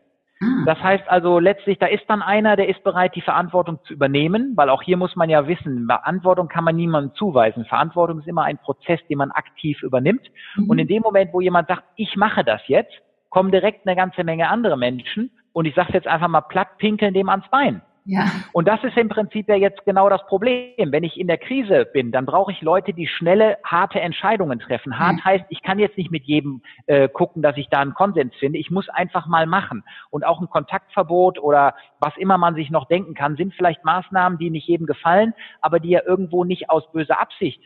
Ah. 0.41 0.45
Das 0.67 0.79
heißt 0.81 1.09
also 1.09 1.39
letztlich, 1.39 1.79
da 1.79 1.87
ist 1.87 2.03
dann 2.07 2.21
einer, 2.21 2.55
der 2.55 2.69
ist 2.69 2.83
bereit, 2.83 3.15
die 3.15 3.21
Verantwortung 3.21 3.79
zu 3.85 3.93
übernehmen, 3.93 4.53
weil 4.55 4.69
auch 4.69 4.83
hier 4.83 4.97
muss 4.97 5.15
man 5.15 5.31
ja 5.31 5.47
wissen, 5.47 5.87
Verantwortung 5.87 6.47
kann 6.47 6.63
man 6.63 6.75
niemandem 6.75 7.15
zuweisen. 7.15 7.65
Verantwortung 7.65 8.19
ist 8.19 8.27
immer 8.27 8.43
ein 8.43 8.59
Prozess, 8.59 8.99
den 9.09 9.17
man 9.17 9.31
aktiv 9.31 9.81
übernimmt. 9.81 10.29
Mhm. 10.55 10.69
Und 10.69 10.77
in 10.77 10.87
dem 10.87 11.01
Moment, 11.01 11.33
wo 11.33 11.41
jemand 11.41 11.67
sagt, 11.67 11.83
ich 11.95 12.15
mache 12.17 12.43
das 12.43 12.61
jetzt, 12.67 12.93
kommen 13.29 13.51
direkt 13.51 13.87
eine 13.87 13.95
ganze 13.95 14.23
Menge 14.23 14.47
andere 14.47 14.77
Menschen 14.77 15.31
und 15.53 15.65
ich 15.65 15.73
sage 15.73 15.93
jetzt 15.93 16.07
einfach 16.07 16.27
mal 16.27 16.41
platt, 16.41 16.77
pinkeln 16.77 17.15
dem 17.15 17.29
ans 17.29 17.49
Bein. 17.49 17.81
Ja. 18.09 18.25
Und 18.53 18.67
das 18.67 18.83
ist 18.83 18.97
im 18.97 19.07
Prinzip 19.07 19.47
ja 19.47 19.55
jetzt 19.55 19.85
genau 19.85 20.09
das 20.09 20.25
Problem. 20.25 20.91
Wenn 20.91 21.03
ich 21.03 21.19
in 21.19 21.27
der 21.27 21.37
Krise 21.37 21.85
bin, 21.93 22.11
dann 22.11 22.25
brauche 22.25 22.51
ich 22.51 22.59
Leute, 22.61 22.91
die 22.91 23.05
schnelle, 23.05 23.59
harte 23.63 23.99
Entscheidungen 23.99 24.59
treffen. 24.59 24.97
Hart 24.97 25.17
mhm. 25.17 25.25
heißt, 25.25 25.45
ich 25.49 25.61
kann 25.61 25.77
jetzt 25.77 25.95
nicht 25.95 26.09
mit 26.09 26.23
jedem 26.23 26.63
äh, 26.87 27.07
gucken, 27.07 27.43
dass 27.43 27.55
ich 27.55 27.69
da 27.69 27.81
einen 27.81 27.93
Konsens 27.93 28.33
finde. 28.39 28.57
Ich 28.57 28.71
muss 28.71 28.89
einfach 28.89 29.27
mal 29.27 29.45
machen. 29.45 29.83
Und 30.09 30.25
auch 30.25 30.41
ein 30.41 30.49
Kontaktverbot 30.49 31.37
oder 31.37 31.75
was 31.99 32.17
immer 32.17 32.39
man 32.39 32.55
sich 32.55 32.71
noch 32.71 32.87
denken 32.87 33.13
kann, 33.13 33.35
sind 33.35 33.53
vielleicht 33.53 33.85
Maßnahmen, 33.85 34.39
die 34.39 34.49
nicht 34.49 34.67
jedem 34.67 34.87
gefallen, 34.87 35.35
aber 35.61 35.79
die 35.79 35.89
ja 35.89 36.01
irgendwo 36.03 36.43
nicht 36.43 36.71
aus 36.71 36.91
böser 36.91 37.21
Absicht 37.21 37.61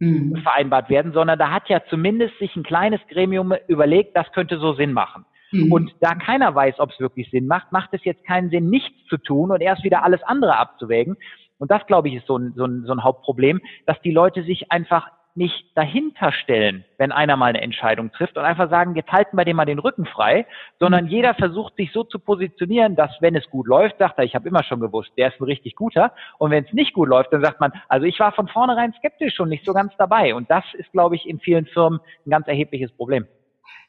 mhm. 0.00 0.36
vereinbart 0.42 0.90
werden, 0.90 1.14
sondern 1.14 1.38
da 1.38 1.50
hat 1.50 1.70
ja 1.70 1.80
zumindest 1.88 2.38
sich 2.38 2.54
ein 2.56 2.62
kleines 2.62 3.00
Gremium 3.08 3.54
überlegt, 3.68 4.14
das 4.14 4.30
könnte 4.32 4.58
so 4.58 4.74
Sinn 4.74 4.92
machen. 4.92 5.24
Mhm. 5.50 5.72
Und 5.72 5.94
da 6.00 6.14
keiner 6.14 6.54
weiß, 6.54 6.78
ob 6.78 6.90
es 6.90 7.00
wirklich 7.00 7.30
Sinn 7.30 7.46
macht, 7.46 7.72
macht 7.72 7.90
es 7.92 8.04
jetzt 8.04 8.24
keinen 8.24 8.50
Sinn, 8.50 8.70
nichts 8.70 8.96
zu 9.08 9.16
tun 9.16 9.50
und 9.50 9.60
erst 9.60 9.84
wieder 9.84 10.02
alles 10.04 10.22
andere 10.22 10.56
abzuwägen. 10.56 11.16
Und 11.58 11.70
das, 11.70 11.86
glaube 11.86 12.08
ich, 12.08 12.14
ist 12.14 12.26
so 12.26 12.38
ein, 12.38 12.52
so 12.56 12.64
ein, 12.64 12.84
so 12.84 12.92
ein 12.92 13.02
Hauptproblem, 13.02 13.60
dass 13.86 14.00
die 14.02 14.12
Leute 14.12 14.44
sich 14.44 14.70
einfach 14.70 15.10
nicht 15.38 15.66
dahinter 15.76 16.32
stellen, 16.32 16.84
wenn 16.98 17.12
einer 17.12 17.36
mal 17.36 17.46
eine 17.46 17.60
Entscheidung 17.60 18.10
trifft 18.10 18.36
und 18.36 18.44
einfach 18.44 18.68
sagen, 18.70 18.96
jetzt 18.96 19.12
halten 19.12 19.36
wir 19.36 19.44
dem 19.44 19.56
mal 19.56 19.64
den 19.66 19.78
Rücken 19.78 20.04
frei, 20.04 20.46
sondern 20.80 21.04
mhm. 21.04 21.10
jeder 21.10 21.34
versucht 21.34 21.76
sich 21.76 21.92
so 21.92 22.02
zu 22.02 22.18
positionieren, 22.18 22.96
dass 22.96 23.16
wenn 23.20 23.36
es 23.36 23.48
gut 23.48 23.68
läuft, 23.68 23.98
sagt 23.98 24.18
er, 24.18 24.24
ich 24.24 24.34
habe 24.34 24.48
immer 24.48 24.64
schon 24.64 24.80
gewusst, 24.80 25.12
der 25.16 25.28
ist 25.28 25.40
ein 25.40 25.44
richtig 25.44 25.76
guter. 25.76 26.12
Und 26.38 26.50
wenn 26.50 26.64
es 26.64 26.72
nicht 26.72 26.92
gut 26.92 27.08
läuft, 27.08 27.32
dann 27.32 27.42
sagt 27.42 27.60
man, 27.60 27.72
also 27.88 28.04
ich 28.04 28.18
war 28.18 28.32
von 28.32 28.48
vornherein 28.48 28.92
skeptisch 28.98 29.38
und 29.38 29.48
nicht 29.48 29.64
so 29.64 29.72
ganz 29.72 29.92
dabei. 29.96 30.34
Und 30.34 30.50
das 30.50 30.64
ist, 30.74 30.90
glaube 30.90 31.14
ich, 31.14 31.28
in 31.28 31.38
vielen 31.38 31.66
Firmen 31.66 32.00
ein 32.26 32.30
ganz 32.30 32.48
erhebliches 32.48 32.90
Problem. 32.90 33.26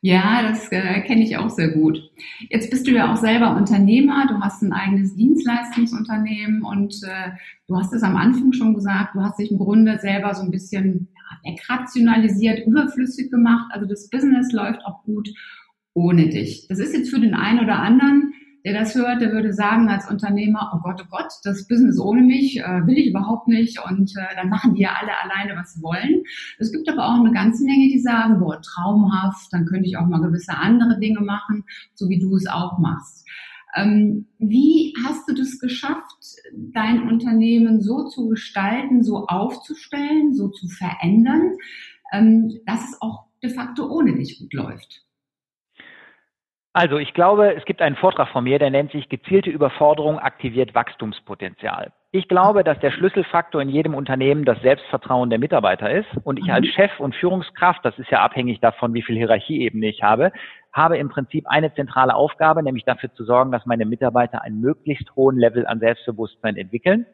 Ja, 0.01 0.41
das 0.43 0.71
äh, 0.71 1.01
kenne 1.01 1.23
ich 1.23 1.35
auch 1.35 1.49
sehr 1.49 1.69
gut. 1.69 2.01
Jetzt 2.49 2.69
bist 2.69 2.87
du 2.87 2.91
ja 2.91 3.11
auch 3.11 3.17
selber 3.17 3.57
Unternehmer, 3.57 4.27
du 4.27 4.39
hast 4.39 4.61
ein 4.61 4.71
eigenes 4.71 5.15
Dienstleistungsunternehmen 5.15 6.63
und 6.63 6.95
äh, 7.03 7.31
du 7.67 7.75
hast 7.75 7.93
es 7.93 8.01
am 8.01 8.15
Anfang 8.15 8.53
schon 8.53 8.73
gesagt, 8.73 9.15
du 9.15 9.21
hast 9.21 9.39
dich 9.39 9.51
im 9.51 9.57
Grunde 9.57 9.99
selber 9.99 10.33
so 10.33 10.43
ein 10.43 10.51
bisschen 10.51 11.09
ja, 11.13 11.51
wegrationalisiert, 11.51 12.65
überflüssig 12.65 13.29
gemacht. 13.29 13.69
Also 13.71 13.87
das 13.87 14.09
Business 14.09 14.53
läuft 14.53 14.85
auch 14.85 15.03
gut 15.03 15.29
ohne 15.93 16.29
dich. 16.29 16.67
Das 16.69 16.79
ist 16.79 16.95
jetzt 16.95 17.09
für 17.09 17.19
den 17.19 17.33
einen 17.33 17.59
oder 17.59 17.79
anderen 17.79 18.33
der 18.65 18.73
das 18.73 18.95
hört, 18.95 19.21
der 19.21 19.31
würde 19.31 19.53
sagen 19.53 19.89
als 19.89 20.09
Unternehmer, 20.09 20.71
oh 20.75 20.79
Gott, 20.83 21.01
oh 21.01 21.07
Gott, 21.09 21.31
das 21.43 21.67
Business 21.67 21.99
ohne 21.99 22.21
mich 22.21 22.59
äh, 22.59 22.85
will 22.85 22.97
ich 22.97 23.07
überhaupt 23.07 23.47
nicht 23.47 23.79
und 23.89 24.11
äh, 24.17 24.35
dann 24.35 24.49
machen 24.49 24.75
die 24.75 24.81
ja 24.81 24.95
alle 24.99 25.11
alleine, 25.23 25.59
was 25.59 25.73
sie 25.73 25.81
wollen. 25.81 26.23
Es 26.57 26.71
gibt 26.71 26.89
aber 26.89 27.05
auch 27.05 27.19
eine 27.19 27.31
ganze 27.31 27.63
Menge, 27.63 27.87
die 27.87 27.99
sagen, 27.99 28.39
boah, 28.39 28.61
traumhaft, 28.61 29.47
dann 29.51 29.65
könnte 29.65 29.87
ich 29.87 29.97
auch 29.97 30.07
mal 30.07 30.21
gewisse 30.21 30.55
andere 30.57 30.99
Dinge 30.99 31.21
machen, 31.21 31.63
so 31.93 32.09
wie 32.09 32.19
du 32.19 32.35
es 32.35 32.47
auch 32.47 32.79
machst. 32.79 33.25
Ähm, 33.75 34.27
wie 34.39 34.93
hast 35.05 35.29
du 35.29 35.35
das 35.35 35.59
geschafft, 35.59 36.25
dein 36.53 37.07
Unternehmen 37.07 37.81
so 37.81 38.07
zu 38.07 38.27
gestalten, 38.27 39.03
so 39.03 39.27
aufzustellen, 39.27 40.33
so 40.33 40.49
zu 40.49 40.67
verändern, 40.67 41.55
ähm, 42.11 42.59
dass 42.65 42.89
es 42.89 43.01
auch 43.01 43.25
de 43.43 43.51
facto 43.51 43.87
ohne 43.87 44.15
dich 44.15 44.39
gut 44.39 44.53
läuft? 44.53 45.05
Also 46.73 46.97
ich 46.97 47.13
glaube, 47.13 47.55
es 47.55 47.65
gibt 47.65 47.81
einen 47.81 47.95
Vortrag 47.95 48.29
von 48.29 48.43
mir, 48.43 48.59
der 48.59 48.69
nennt 48.69 48.91
sich 48.91 49.09
Gezielte 49.09 49.49
Überforderung 49.49 50.19
aktiviert 50.19 50.75
Wachstumspotenzial. 50.75 51.91
Ich 52.11 52.27
glaube, 52.27 52.63
dass 52.63 52.79
der 52.79 52.91
Schlüsselfaktor 52.91 53.61
in 53.61 53.69
jedem 53.69 53.93
Unternehmen 53.93 54.45
das 54.45 54.61
Selbstvertrauen 54.61 55.29
der 55.29 55.39
Mitarbeiter 55.39 55.91
ist. 55.91 56.07
Und 56.23 56.39
ich 56.39 56.51
als 56.51 56.65
mhm. 56.65 56.71
Chef 56.71 56.99
und 56.99 57.15
Führungskraft, 57.15 57.83
das 57.83 57.97
ist 57.97 58.09
ja 58.11 58.21
abhängig 58.21 58.59
davon, 58.59 58.93
wie 58.93 59.01
viel 59.01 59.15
Hierarchieebene 59.15 59.87
ich 59.87 60.03
habe, 60.03 60.31
habe 60.71 60.97
im 60.97 61.09
Prinzip 61.09 61.45
eine 61.47 61.73
zentrale 61.73 62.15
Aufgabe, 62.15 62.63
nämlich 62.63 62.85
dafür 62.85 63.13
zu 63.13 63.23
sorgen, 63.23 63.51
dass 63.51 63.65
meine 63.65 63.85
Mitarbeiter 63.85 64.43
einen 64.43 64.59
möglichst 64.59 65.15
hohen 65.15 65.37
Level 65.37 65.65
an 65.65 65.79
Selbstbewusstsein 65.79 66.55
entwickeln. 66.55 67.05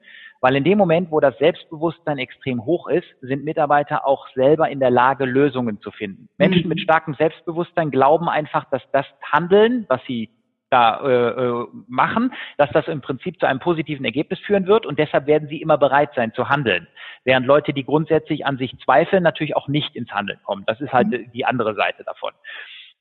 Weil 0.45 0.57
in 0.57 0.63
dem 0.63 0.77
Moment, 0.77 1.09
wo 1.09 1.19
das 1.19 1.35
Selbstbewusstsein 1.39 2.19
extrem 2.19 2.65
hoch 2.65 2.87
ist, 2.87 3.07
sind 3.21 3.43
Mitarbeiter 3.43 4.05
auch 4.05 4.27
selber 4.35 4.69
in 4.69 4.79
der 4.79 4.91
Lage, 4.91 5.25
Lösungen 5.25 5.81
zu 5.81 5.89
finden. 5.89 6.29
Menschen 6.37 6.65
mhm. 6.65 6.69
mit 6.69 6.81
starkem 6.81 7.15
Selbstbewusstsein 7.15 7.89
glauben 7.89 8.29
einfach, 8.29 8.69
dass 8.69 8.83
das 8.91 9.07
Handeln, 9.23 9.85
was 9.87 10.01
sie 10.05 10.29
da 10.69 11.01
äh, 11.03 11.29
äh, 11.29 11.67
machen, 11.87 12.31
dass 12.59 12.69
das 12.73 12.87
im 12.87 13.01
Prinzip 13.01 13.39
zu 13.39 13.47
einem 13.47 13.59
positiven 13.59 14.05
Ergebnis 14.05 14.37
führen 14.41 14.67
wird 14.67 14.85
und 14.85 14.99
deshalb 14.99 15.25
werden 15.25 15.47
sie 15.47 15.63
immer 15.63 15.79
bereit 15.79 16.11
sein 16.15 16.31
zu 16.35 16.47
handeln. 16.47 16.85
Während 17.23 17.47
Leute, 17.47 17.73
die 17.73 17.83
grundsätzlich 17.83 18.45
an 18.45 18.59
sich 18.59 18.77
zweifeln, 18.83 19.23
natürlich 19.23 19.55
auch 19.55 19.67
nicht 19.67 19.95
ins 19.95 20.11
Handeln 20.11 20.37
kommen. 20.43 20.63
Das 20.67 20.79
ist 20.79 20.93
halt 20.93 21.07
mhm. 21.07 21.31
die 21.31 21.45
andere 21.45 21.73
Seite 21.73 22.03
davon. 22.03 22.33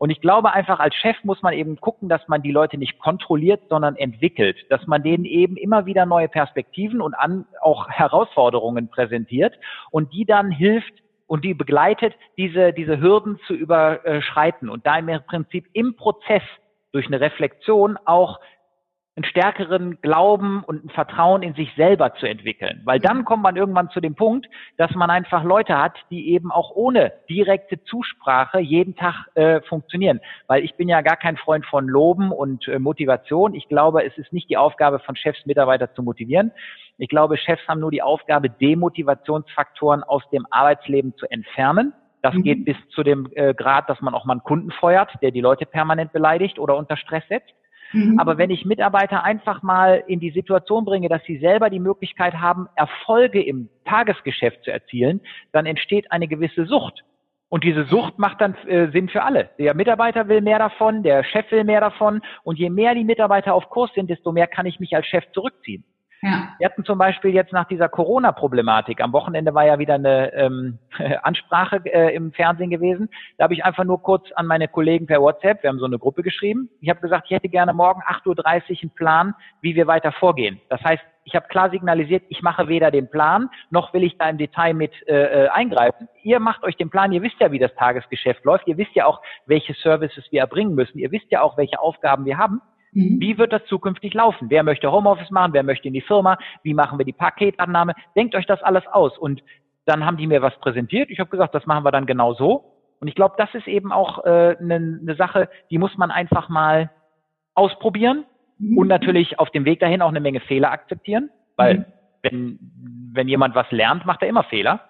Und 0.05 0.11
ich 0.11 0.21
glaube 0.21 0.53
einfach, 0.53 0.81
als 0.81 0.95
Chef 0.97 1.17
muss 1.23 1.41
man 1.41 1.55
eben 1.55 1.81
gucken, 1.81 2.11
dass 2.11 2.29
man 2.29 2.43
die 2.43 2.51
Leute 2.51 2.77
nicht 2.77 2.99
kontrolliert, 2.99 3.63
sondern 3.71 3.97
entwickelt, 3.97 4.59
dass 4.69 4.87
man 4.87 5.03
denen 5.03 5.25
eben 5.25 5.57
immer 5.57 5.87
wieder 5.87 6.05
neue 6.05 6.29
Perspektiven 6.29 7.01
und 7.01 7.15
an, 7.15 7.47
auch 7.63 7.89
Herausforderungen 7.89 8.91
präsentiert 8.91 9.55
und 9.91 10.13
die 10.13 10.27
dann 10.27 10.51
hilft, 10.51 10.93
und 11.27 11.43
die 11.43 11.55
begleitet, 11.55 12.13
diese, 12.37 12.75
diese 12.75 13.01
Hürden 13.01 13.41
zu 13.47 13.55
überschreiten 13.55 14.69
und 14.69 14.87
da 14.87 14.99
im 14.99 15.09
Prinzip 15.27 15.65
im 15.73 15.97
Prozess 15.97 16.43
durch 16.93 17.07
eine 17.07 17.19
Reflexion 17.19 17.99
auch 18.05 18.41
einen 19.17 19.25
stärkeren 19.25 20.01
Glauben 20.01 20.65
und 20.65 20.85
ein 20.85 20.89
Vertrauen 20.91 21.43
in 21.43 21.55
sich 21.55 21.73
selber 21.77 22.15
zu 22.15 22.27
entwickeln. 22.27 22.83
Weil 22.85 22.99
dann 22.99 23.25
kommt 23.25 23.45
man 23.45 23.55
irgendwann 23.55 23.91
zu 23.91 24.01
dem 24.01 24.17
Punkt, 24.17 24.47
dass 24.77 24.93
man 24.95 25.09
einfach 25.09 25.45
Leute 25.45 25.79
hat, 25.79 25.95
die 26.11 26.31
eben 26.31 26.51
auch 26.51 26.73
ohne 26.75 27.13
direkte 27.29 27.83
Zusprache 27.85 28.59
jeden 28.59 28.97
Tag 28.97 29.27
äh, 29.35 29.61
funktionieren. 29.63 30.21
Weil 30.49 30.65
ich 30.65 30.75
bin 30.75 30.89
ja 30.89 31.01
gar 31.01 31.17
kein 31.17 31.37
Freund 31.37 31.65
von 31.67 31.87
Loben 31.87 32.33
und 32.33 32.67
äh, 32.67 32.81
Motivation. 32.81 33.55
Ich 33.55 33.69
glaube, 33.69 34.05
es 34.05 34.19
ist 34.19 34.33
nicht 34.33 34.51
die 34.51 34.57
Aufgabe 34.57 34.99
von 34.99 35.15
Chefs, 35.15 35.47
Mitarbeiter 35.47 35.95
zu 35.95 36.03
motivieren. 36.03 36.51
Ich 36.99 37.09
glaube, 37.09 37.37
Chefs 37.37 37.67
haben 37.69 37.81
nur 37.81 37.93
die 37.93 38.03
Aufgabe, 38.03 38.51
Demotivationsfaktoren 38.51 40.03
aus 40.03 40.23
dem 40.31 40.47
Arbeitsleben 40.51 41.17
zu 41.17 41.27
entfernen. 41.27 41.93
Das 42.23 42.35
mhm. 42.35 42.43
geht 42.43 42.65
bis 42.65 42.77
zu 42.91 43.05
dem 43.05 43.29
äh, 43.35 43.55
Grad, 43.55 43.89
dass 43.89 44.01
man 44.01 44.15
auch 44.15 44.25
mal 44.25 44.33
einen 44.33 44.43
Kunden 44.43 44.73
feuert, 44.73 45.11
der 45.23 45.31
die 45.31 45.41
Leute 45.41 45.67
permanent 45.67 46.13
beleidigt 46.13 46.59
oder 46.59 46.77
unter 46.77 46.97
Stress 46.97 47.23
setzt. 47.29 47.53
Mhm. 47.95 48.19
Aber 48.19 48.39
wenn 48.39 48.51
ich 48.51 48.65
Mitarbeiter 48.65 49.23
einfach 49.23 49.63
mal 49.63 50.03
in 50.07 50.19
die 50.21 50.33
Situation 50.33 50.85
bringe, 50.85 51.09
dass 51.09 51.23
sie 51.25 51.39
selber 51.39 51.71
die 51.71 51.79
Möglichkeit 51.79 52.35
haben, 52.35 52.69
Erfolge 52.75 53.43
im 53.43 53.69
Tagesgeschäft 53.85 54.65
zu 54.65 54.73
erzielen, 54.73 55.21
dann 55.53 55.65
entsteht 55.65 56.11
eine 56.11 56.27
gewisse 56.27 56.67
Sucht. 56.67 57.05
Und 57.49 57.63
diese 57.63 57.85
Sucht 57.85 58.19
macht 58.19 58.41
dann 58.41 58.57
äh, 58.67 58.91
Sinn 58.91 59.09
für 59.09 59.23
alle. 59.23 59.51
Der 59.59 59.75
Mitarbeiter 59.75 60.27
will 60.27 60.41
mehr 60.41 60.59
davon, 60.59 61.05
der 61.05 61.23
Chef 61.23 61.49
will 61.53 61.63
mehr 61.63 61.81
davon. 61.81 62.21
Und 62.43 62.59
je 62.59 62.69
mehr 62.69 62.95
die 62.95 63.05
Mitarbeiter 63.05 63.55
auf 63.55 63.71
Kurs 63.71 63.93
sind, 63.95 64.11
desto 64.11 64.33
mehr 64.33 64.49
kann 64.49 64.67
ich 64.67 64.81
mich 64.81 64.97
als 64.97 65.07
Chef 65.07 65.25
zurückziehen. 65.33 65.85
Ja. 66.25 66.55
Wir 66.59 66.67
hatten 66.67 66.85
zum 66.87 66.97
Beispiel 66.97 67.33
jetzt 67.33 67.53
nach 67.53 67.67
dieser 67.67 67.91
Corona-Problematik, 67.91 69.03
am 69.03 69.13
Wochenende 69.13 69.53
war 69.53 69.67
ja 69.67 69.79
wieder 69.79 69.95
eine 69.95 70.33
ähm, 70.33 70.79
Ansprache 71.23 71.83
äh, 71.85 72.15
im 72.15 72.33
Fernsehen 72.33 72.71
gewesen. 72.71 73.11
Da 73.37 73.45
habe 73.45 73.53
ich 73.53 73.63
einfach 73.63 73.85
nur 73.85 74.03
kurz 74.03 74.33
an 74.33 74.47
meine 74.47 74.67
Kollegen 74.67 75.07
per 75.07 75.21
WhatsApp, 75.21 75.63
wir 75.63 75.69
haben 75.69 75.79
so 75.79 75.85
eine 75.85 75.99
Gruppe 75.99 76.23
geschrieben. 76.23 76.71
Ich 76.81 76.89
habe 76.89 77.01
gesagt, 77.01 77.27
ich 77.27 77.33
hätte 77.33 77.51
gerne 77.51 77.75
morgen 77.75 78.01
8.30 78.01 78.27
Uhr 78.27 78.79
einen 78.81 78.91
Plan, 78.95 79.35
wie 79.61 79.75
wir 79.75 79.87
weiter 79.87 80.13
vorgehen. 80.13 80.63
Das 80.71 80.81
heißt, 80.83 81.03
ich 81.25 81.35
habe 81.35 81.47
klar 81.49 81.69
signalisiert, 81.71 82.23
ich 82.29 82.41
mache 82.41 82.69
weder 82.69 82.91
den 82.91 83.11
Plan, 83.11 83.51
noch 83.69 83.93
will 83.93 84.03
ich 84.03 84.17
da 84.17 84.29
im 84.29 84.39
Detail 84.39 84.73
mit 84.73 84.93
äh, 85.07 85.45
äh 85.45 85.49
eingreifen. 85.49 86.09
Ihr 86.23 86.41
macht 86.41 86.63
euch 86.65 86.77
den 86.77 86.89
Plan, 86.89 87.13
ihr 87.13 87.23
wisst 87.23 87.39
ja, 87.41 87.53
wie 87.53 87.59
das 87.59 87.75
Tagesgeschäft 87.75 88.45
läuft, 88.45 88.67
ihr 88.67 88.79
wisst 88.79 88.95
ja 88.95 89.05
auch, 89.05 89.21
welche 89.45 89.75
Services 89.75 90.25
wir 90.31 90.41
erbringen 90.41 90.75
müssen, 90.75 90.99
ihr 90.99 91.13
wisst 91.13 91.31
ja 91.31 91.43
auch, 91.43 91.59
welche 91.59 91.81
Aufgaben 91.81 92.25
wir 92.25 92.39
haben. 92.39 92.63
Mhm. 92.95 93.21
Wie 93.21 93.39
wird 93.39 93.53
das 93.53 93.65
zukünftig 93.67 94.15
laufen? 94.15 94.49
Wer 94.51 94.63
möchte 94.63 94.91
Homeoffice 94.91 95.31
machen? 95.31 95.53
Wer 95.53 95.63
möchte 95.63 95.89
in 95.89 95.95
die 95.95 96.01
Firma? 96.01 96.39
Wie 96.63 96.75
machen 96.75 96.99
wir 96.99 97.05
die 97.05 97.13
Paketannahme? 97.13 97.95
Denkt 98.17 98.35
euch 98.35 98.47
das 98.47 98.63
alles 98.63 98.87
aus. 98.87 99.19
Und 99.19 99.43
dann 99.85 100.07
haben 100.07 100.17
die 100.17 100.27
mir 100.27 100.41
was 100.41 100.59
präsentiert. 100.61 101.11
Ich 101.11 101.21
habe 101.21 101.31
gesagt, 101.31 101.55
das 101.55 101.67
machen 101.67 101.85
wir 101.85 101.93
dann 101.93 102.07
genau 102.07 102.35
so. 102.35 102.71
Und 103.01 103.09
ich 103.09 103.15
glaube, 103.15 103.35
das 103.37 103.55
ist 103.55 103.67
eben 103.67 103.93
auch 103.93 104.19
eine 104.21 104.57
äh, 104.59 104.63
ne, 104.63 104.81
ne 105.03 105.15
Sache, 105.17 105.49
die 105.71 105.79
muss 105.79 105.97
man 105.99 106.11
einfach 106.11 106.49
mal 106.49 106.91
ausprobieren 107.55 108.25
mhm. 108.59 108.79
und 108.79 108.89
natürlich 108.89 109.39
auf 109.39 109.51
dem 109.51 109.65
Weg 109.65 109.81
dahin 109.81 110.01
auch 110.01 110.09
eine 110.09 110.21
Menge 110.21 110.41
Fehler 110.41 110.71
akzeptieren, 110.71 111.31
weil 111.57 111.79
mhm. 111.79 111.85
wenn, 112.23 112.59
wenn 113.13 113.29
jemand 113.29 113.55
was 113.55 113.71
lernt, 113.71 114.07
macht 114.07 114.23
er 114.23 114.29
immer 114.29 114.45
Fehler. 114.45 114.81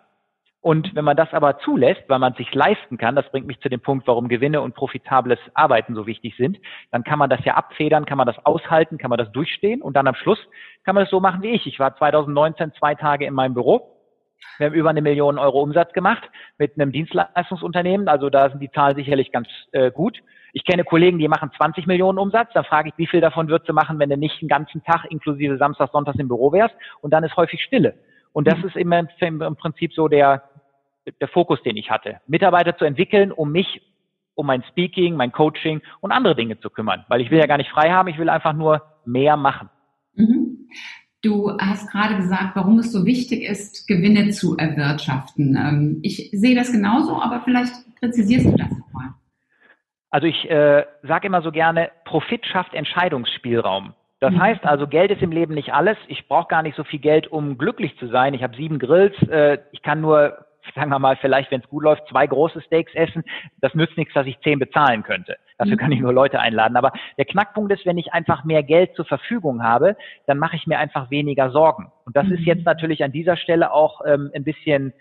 Und 0.65 0.95
wenn 0.95 1.05
man 1.05 1.15
das 1.15 1.31
aber 1.35 1.59
zulässt, 1.59 2.05
weil 2.09 2.19
man 2.19 2.33
sich 2.37 2.55
leisten 2.55 2.97
kann, 2.97 3.15
das 3.15 3.31
bringt 3.31 3.47
mich 3.47 3.61
zu 3.61 3.69
dem 3.69 3.81
Punkt, 3.81 4.07
warum 4.07 4.29
Gewinne 4.29 4.63
und 4.63 4.75
profitables 4.75 5.39
Arbeiten 5.53 5.95
so 5.95 6.07
wichtig 6.07 6.39
sind, 6.39 6.59
dann 6.91 7.05
kann 7.05 7.19
man 7.19 7.29
das 7.29 7.45
ja 7.45 7.53
abfedern, 7.53 8.07
kann 8.07 8.17
man 8.17 8.27
das 8.27 8.39
aushalten, 8.47 8.97
kann 8.97 9.11
man 9.11 9.19
das 9.19 9.31
durchstehen 9.33 9.83
und 9.83 9.95
dann 9.95 10.07
am 10.07 10.15
Schluss 10.15 10.39
kann 10.83 10.95
man 10.95 11.05
das 11.05 11.11
so 11.11 11.21
machen 11.21 11.43
wie 11.43 11.51
ich. 11.51 11.67
Ich 11.67 11.79
war 11.79 11.95
2019 11.95 12.73
zwei 12.79 12.95
Tage 12.95 13.27
in 13.27 13.35
meinem 13.35 13.53
Büro. 13.53 13.91
Wir 14.57 14.69
haben 14.69 14.73
über 14.73 14.89
eine 14.89 15.03
Million 15.03 15.39
Euro 15.39 15.61
Umsatz 15.61 15.93
gemacht 15.93 16.23
mit 16.57 16.81
einem 16.81 16.93
Dienstleistungsunternehmen. 16.93 18.09
Also 18.09 18.31
da 18.31 18.49
sind 18.49 18.61
die 18.61 18.71
Zahlen 18.71 18.97
sicherlich 18.97 19.33
ganz 19.33 19.49
äh, 19.73 19.91
gut. 19.91 20.17
Ich 20.55 20.65
kenne 20.65 20.85
Kollegen, 20.85 21.19
die 21.19 21.29
machen 21.29 21.51
20 21.55 21.87
Millionen 21.87 22.17
Umsatz. 22.17 22.49
Da 22.55 22.63
frage 22.63 22.89
ich, 22.89 22.97
wie 22.97 23.07
viel 23.07 23.21
davon 23.21 23.49
würdest 23.49 23.69
du 23.69 23.75
machen, 23.75 23.99
wenn 23.99 24.09
du 24.09 24.17
nicht 24.17 24.41
den 24.41 24.49
ganzen 24.49 24.83
Tag 24.83 25.05
inklusive 25.11 25.59
Samstag, 25.59 25.91
Sonntags 25.93 26.19
im 26.19 26.29
Büro 26.29 26.53
wärst? 26.53 26.75
Und 27.03 27.11
dann 27.11 27.23
ist 27.23 27.37
häufig 27.37 27.63
Stille. 27.63 27.97
Und 28.33 28.49
das 28.49 28.59
mhm. 28.59 28.65
ist 28.65 28.77
immer 28.77 28.99
im 28.99 29.57
Prinzip 29.57 29.93
so 29.93 30.09
der, 30.09 30.43
der 31.21 31.29
Fokus, 31.29 31.63
den 31.63 31.77
ich 31.77 31.91
hatte. 31.91 32.21
Mitarbeiter 32.27 32.77
zu 32.77 32.85
entwickeln, 32.85 33.33
um 33.33 33.53
mich, 33.53 33.83
um 34.35 34.47
mein 34.47 34.63
Speaking, 34.71 35.17
mein 35.17 35.33
Coaching 35.33 35.81
und 36.01 36.13
andere 36.13 36.35
Dinge 36.35 36.59
zu 36.61 36.71
kümmern. 36.71 37.05
Weil 37.09 37.21
ich 37.21 37.31
will 37.31 37.39
ja 37.39 37.47
gar 37.47 37.59
nicht 37.59 37.71
frei 37.71 37.91
haben, 37.91 38.09
ich 38.09 38.19
will 38.19 38.29
einfach 38.29 38.53
nur 38.53 38.83
mehr 39.05 39.37
machen. 39.37 39.69
Mhm. 40.15 40.69
Du 41.23 41.57
hast 41.59 41.91
gerade 41.91 42.17
gesagt, 42.17 42.55
warum 42.55 42.79
es 42.79 42.93
so 42.93 43.07
wichtig 43.07 43.45
ist, 43.45 43.87
Gewinne 43.89 44.31
zu 44.31 44.57
erwirtschaften. 44.59 45.57
Ähm, 45.57 46.01
ich 46.03 46.31
sehe 46.33 46.55
das 46.55 46.71
genauso, 46.71 47.21
aber 47.21 47.41
vielleicht 47.45 47.73
präzisierst 47.99 48.47
du 48.47 48.57
das 48.57 48.71
nochmal. 48.71 49.15
Also 50.11 50.27
ich 50.27 50.49
äh, 50.51 50.85
sage 51.03 51.27
immer 51.27 51.41
so 51.41 51.51
gerne, 51.51 51.91
Profit 52.05 52.45
schafft 52.47 52.75
Entscheidungsspielraum. 52.75 53.95
Das 54.21 54.33
mhm. 54.33 54.41
heißt 54.41 54.65
also, 54.65 54.87
Geld 54.87 55.11
ist 55.11 55.23
im 55.23 55.33
Leben 55.33 55.55
nicht 55.55 55.73
alles. 55.73 55.97
Ich 56.09 56.29
brauche 56.29 56.49
gar 56.49 56.63
nicht 56.63 56.77
so 56.77 56.85
viel 56.85 57.01
Geld, 57.01 57.27
um 57.27 57.59
glücklich 57.59 57.97
zu 57.99 58.09
sein. 58.09 58.35
Ich 58.35 58.43
habe 58.43 58.57
sieben 58.57 58.79
Grills. 58.79 59.17
Äh, 59.29 59.59
ich 59.73 59.83
kann 59.83 60.01
nur 60.01 60.45
sagen 60.75 60.91
wir 60.91 60.99
mal, 60.99 61.17
vielleicht, 61.17 61.51
wenn 61.51 61.61
es 61.61 61.69
gut 61.69 61.83
läuft, 61.83 62.09
zwei 62.09 62.27
große 62.27 62.61
Steaks 62.63 62.95
essen. 62.95 63.25
Das 63.61 63.75
nützt 63.75 63.97
nichts, 63.97 64.15
dass 64.15 64.27
ich 64.27 64.39
zehn 64.41 64.59
bezahlen 64.59 65.03
könnte. 65.03 65.37
Dafür 65.59 65.75
mhm. 65.75 65.79
kann 65.79 65.93
ich 65.93 66.01
nur 66.01 66.13
Leute 66.13 66.41
einladen. 66.41 66.77
Aber 66.77 66.93
der 67.19 67.25
Knackpunkt 67.25 67.73
ist, 67.73 67.87
wenn 67.87 67.99
ich 67.99 68.13
einfach 68.13 68.45
mehr 68.45 68.63
Geld 68.63 68.95
zur 68.95 69.05
Verfügung 69.05 69.63
habe, 69.63 69.97
dann 70.27 70.39
mache 70.39 70.57
ich 70.57 70.67
mir 70.67 70.79
einfach 70.79 71.11
weniger 71.11 71.51
Sorgen. 71.51 71.93
Und 72.05 72.17
das 72.17 72.27
ist 72.29 72.41
mhm. 72.41 72.47
jetzt 72.47 72.65
natürlich 72.65 73.05
an 73.05 73.13
dieser 73.13 73.37
Stelle 73.37 73.73
auch 73.73 74.01
ähm, 74.07 74.31
ein 74.35 74.45
bisschen, 74.45 74.93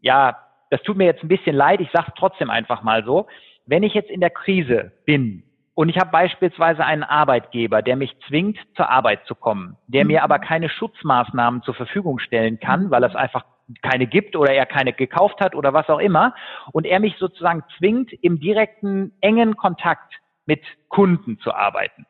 ja, 0.00 0.36
das 0.70 0.82
tut 0.82 0.96
mir 0.96 1.04
jetzt 1.04 1.22
ein 1.22 1.28
bisschen 1.28 1.56
leid. 1.56 1.80
Ich 1.80 1.90
sage 1.92 2.06
es 2.08 2.14
trotzdem 2.18 2.50
einfach 2.50 2.82
mal 2.82 3.04
so. 3.04 3.26
Wenn 3.66 3.82
ich 3.82 3.94
jetzt 3.94 4.10
in 4.10 4.20
der 4.20 4.30
Krise 4.30 4.92
bin 5.04 5.42
und 5.74 5.88
ich 5.88 5.98
habe 5.98 6.10
beispielsweise 6.10 6.84
einen 6.84 7.02
Arbeitgeber, 7.02 7.82
der 7.82 7.96
mich 7.96 8.16
zwingt, 8.28 8.58
zur 8.76 8.88
Arbeit 8.88 9.26
zu 9.26 9.34
kommen, 9.34 9.76
der 9.86 10.04
mir 10.04 10.22
aber 10.22 10.38
keine 10.38 10.68
Schutzmaßnahmen 10.68 11.62
zur 11.62 11.74
Verfügung 11.74 12.18
stellen 12.18 12.60
kann, 12.60 12.90
weil 12.90 13.04
es 13.04 13.14
einfach 13.14 13.44
keine 13.82 14.06
gibt 14.06 14.36
oder 14.36 14.52
er 14.52 14.66
keine 14.66 14.92
gekauft 14.92 15.40
hat 15.40 15.54
oder 15.54 15.72
was 15.72 15.88
auch 15.88 15.98
immer, 15.98 16.34
und 16.72 16.86
er 16.86 17.00
mich 17.00 17.16
sozusagen 17.18 17.64
zwingt, 17.78 18.12
im 18.12 18.40
direkten, 18.40 19.12
engen 19.20 19.56
Kontakt 19.56 20.14
mit 20.46 20.62
Kunden 20.88 21.38
zu 21.40 21.54
arbeiten, 21.54 22.06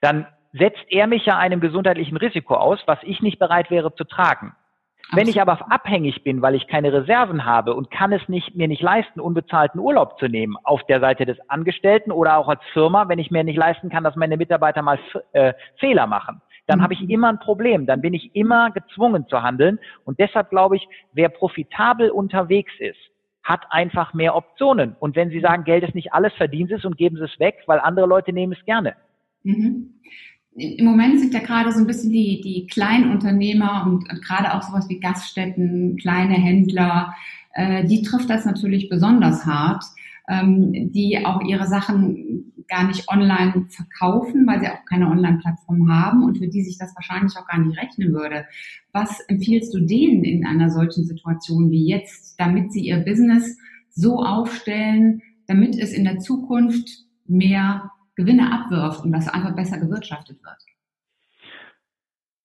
dann 0.00 0.26
setzt 0.52 0.84
er 0.88 1.06
mich 1.06 1.26
ja 1.26 1.38
einem 1.38 1.60
gesundheitlichen 1.60 2.16
Risiko 2.16 2.54
aus, 2.54 2.80
was 2.86 2.98
ich 3.02 3.20
nicht 3.22 3.38
bereit 3.38 3.70
wäre 3.70 3.94
zu 3.94 4.04
tragen. 4.04 4.54
Wenn 5.12 5.28
ich 5.28 5.40
aber 5.40 5.70
abhängig 5.70 6.24
bin, 6.24 6.40
weil 6.42 6.54
ich 6.54 6.66
keine 6.66 6.92
Reserven 6.92 7.44
habe 7.44 7.74
und 7.74 7.90
kann 7.90 8.12
es 8.12 8.26
nicht, 8.28 8.56
mir 8.56 8.68
nicht 8.68 8.82
leisten, 8.82 9.20
unbezahlten 9.20 9.80
Urlaub 9.80 10.18
zu 10.18 10.26
nehmen 10.26 10.56
auf 10.64 10.82
der 10.84 11.00
Seite 11.00 11.26
des 11.26 11.38
Angestellten 11.48 12.10
oder 12.10 12.38
auch 12.38 12.48
als 12.48 12.62
Firma, 12.72 13.08
wenn 13.08 13.18
ich 13.18 13.30
mir 13.30 13.44
nicht 13.44 13.58
leisten 13.58 13.90
kann, 13.90 14.02
dass 14.02 14.16
meine 14.16 14.36
Mitarbeiter 14.36 14.82
mal 14.82 14.98
äh, 15.32 15.52
Fehler 15.78 16.06
machen, 16.06 16.40
dann 16.66 16.82
habe 16.82 16.94
ich 16.94 17.00
mhm. 17.00 17.10
immer 17.10 17.28
ein 17.28 17.38
Problem. 17.38 17.86
Dann 17.86 18.00
bin 18.00 18.14
ich 18.14 18.34
immer 18.34 18.70
gezwungen 18.70 19.26
zu 19.28 19.42
handeln. 19.42 19.78
Und 20.04 20.18
deshalb 20.18 20.50
glaube 20.50 20.76
ich, 20.76 20.86
wer 21.12 21.28
profitabel 21.28 22.10
unterwegs 22.10 22.72
ist, 22.78 22.98
hat 23.42 23.66
einfach 23.70 24.14
mehr 24.14 24.34
Optionen. 24.34 24.96
Und 24.98 25.16
wenn 25.16 25.30
Sie 25.30 25.40
sagen, 25.40 25.64
Geld 25.64 25.84
ist 25.84 25.94
nicht 25.94 26.12
alles, 26.12 26.32
verdienen 26.34 26.68
Sie 26.68 26.74
es 26.74 26.84
und 26.84 26.96
geben 26.96 27.16
Sie 27.16 27.24
es 27.24 27.38
weg, 27.38 27.62
weil 27.66 27.78
andere 27.80 28.06
Leute 28.06 28.32
nehmen 28.32 28.54
es 28.58 28.64
gerne. 28.64 28.94
Mhm 29.42 29.94
im 30.56 30.84
Moment 30.84 31.18
sind 31.18 31.34
ja 31.34 31.40
gerade 31.40 31.72
so 31.72 31.80
ein 31.80 31.86
bisschen 31.86 32.12
die, 32.12 32.40
die 32.40 32.66
Kleinunternehmer 32.66 33.84
und, 33.86 34.08
und 34.10 34.24
gerade 34.24 34.54
auch 34.54 34.62
sowas 34.62 34.88
wie 34.88 35.00
Gaststätten, 35.00 35.96
kleine 35.96 36.34
Händler, 36.34 37.14
äh, 37.54 37.84
die 37.84 38.02
trifft 38.02 38.30
das 38.30 38.44
natürlich 38.44 38.88
besonders 38.88 39.44
hart, 39.46 39.84
ähm, 40.28 40.92
die 40.92 41.24
auch 41.24 41.40
ihre 41.42 41.66
Sachen 41.66 42.52
gar 42.68 42.86
nicht 42.86 43.08
online 43.08 43.66
verkaufen, 43.68 44.46
weil 44.46 44.60
sie 44.60 44.68
auch 44.68 44.84
keine 44.88 45.08
Online-Plattform 45.08 45.92
haben 45.92 46.24
und 46.24 46.38
für 46.38 46.48
die 46.48 46.62
sich 46.62 46.78
das 46.78 46.94
wahrscheinlich 46.94 47.36
auch 47.36 47.46
gar 47.46 47.58
nicht 47.58 47.78
rechnen 47.78 48.12
würde. 48.12 48.46
Was 48.92 49.20
empfiehlst 49.28 49.74
du 49.74 49.80
denen 49.80 50.24
in 50.24 50.46
einer 50.46 50.70
solchen 50.70 51.04
Situation 51.04 51.70
wie 51.70 51.86
jetzt, 51.86 52.38
damit 52.40 52.72
sie 52.72 52.86
ihr 52.86 52.98
Business 52.98 53.58
so 53.90 54.18
aufstellen, 54.18 55.22
damit 55.46 55.78
es 55.78 55.92
in 55.92 56.04
der 56.04 56.18
Zukunft 56.18 56.88
mehr 57.26 57.90
Gewinne 58.16 58.52
abwirft 58.52 59.04
und 59.04 59.12
das 59.12 59.28
einfach 59.28 59.54
besser 59.54 59.78
gewirtschaftet 59.78 60.42
wird? 60.42 60.73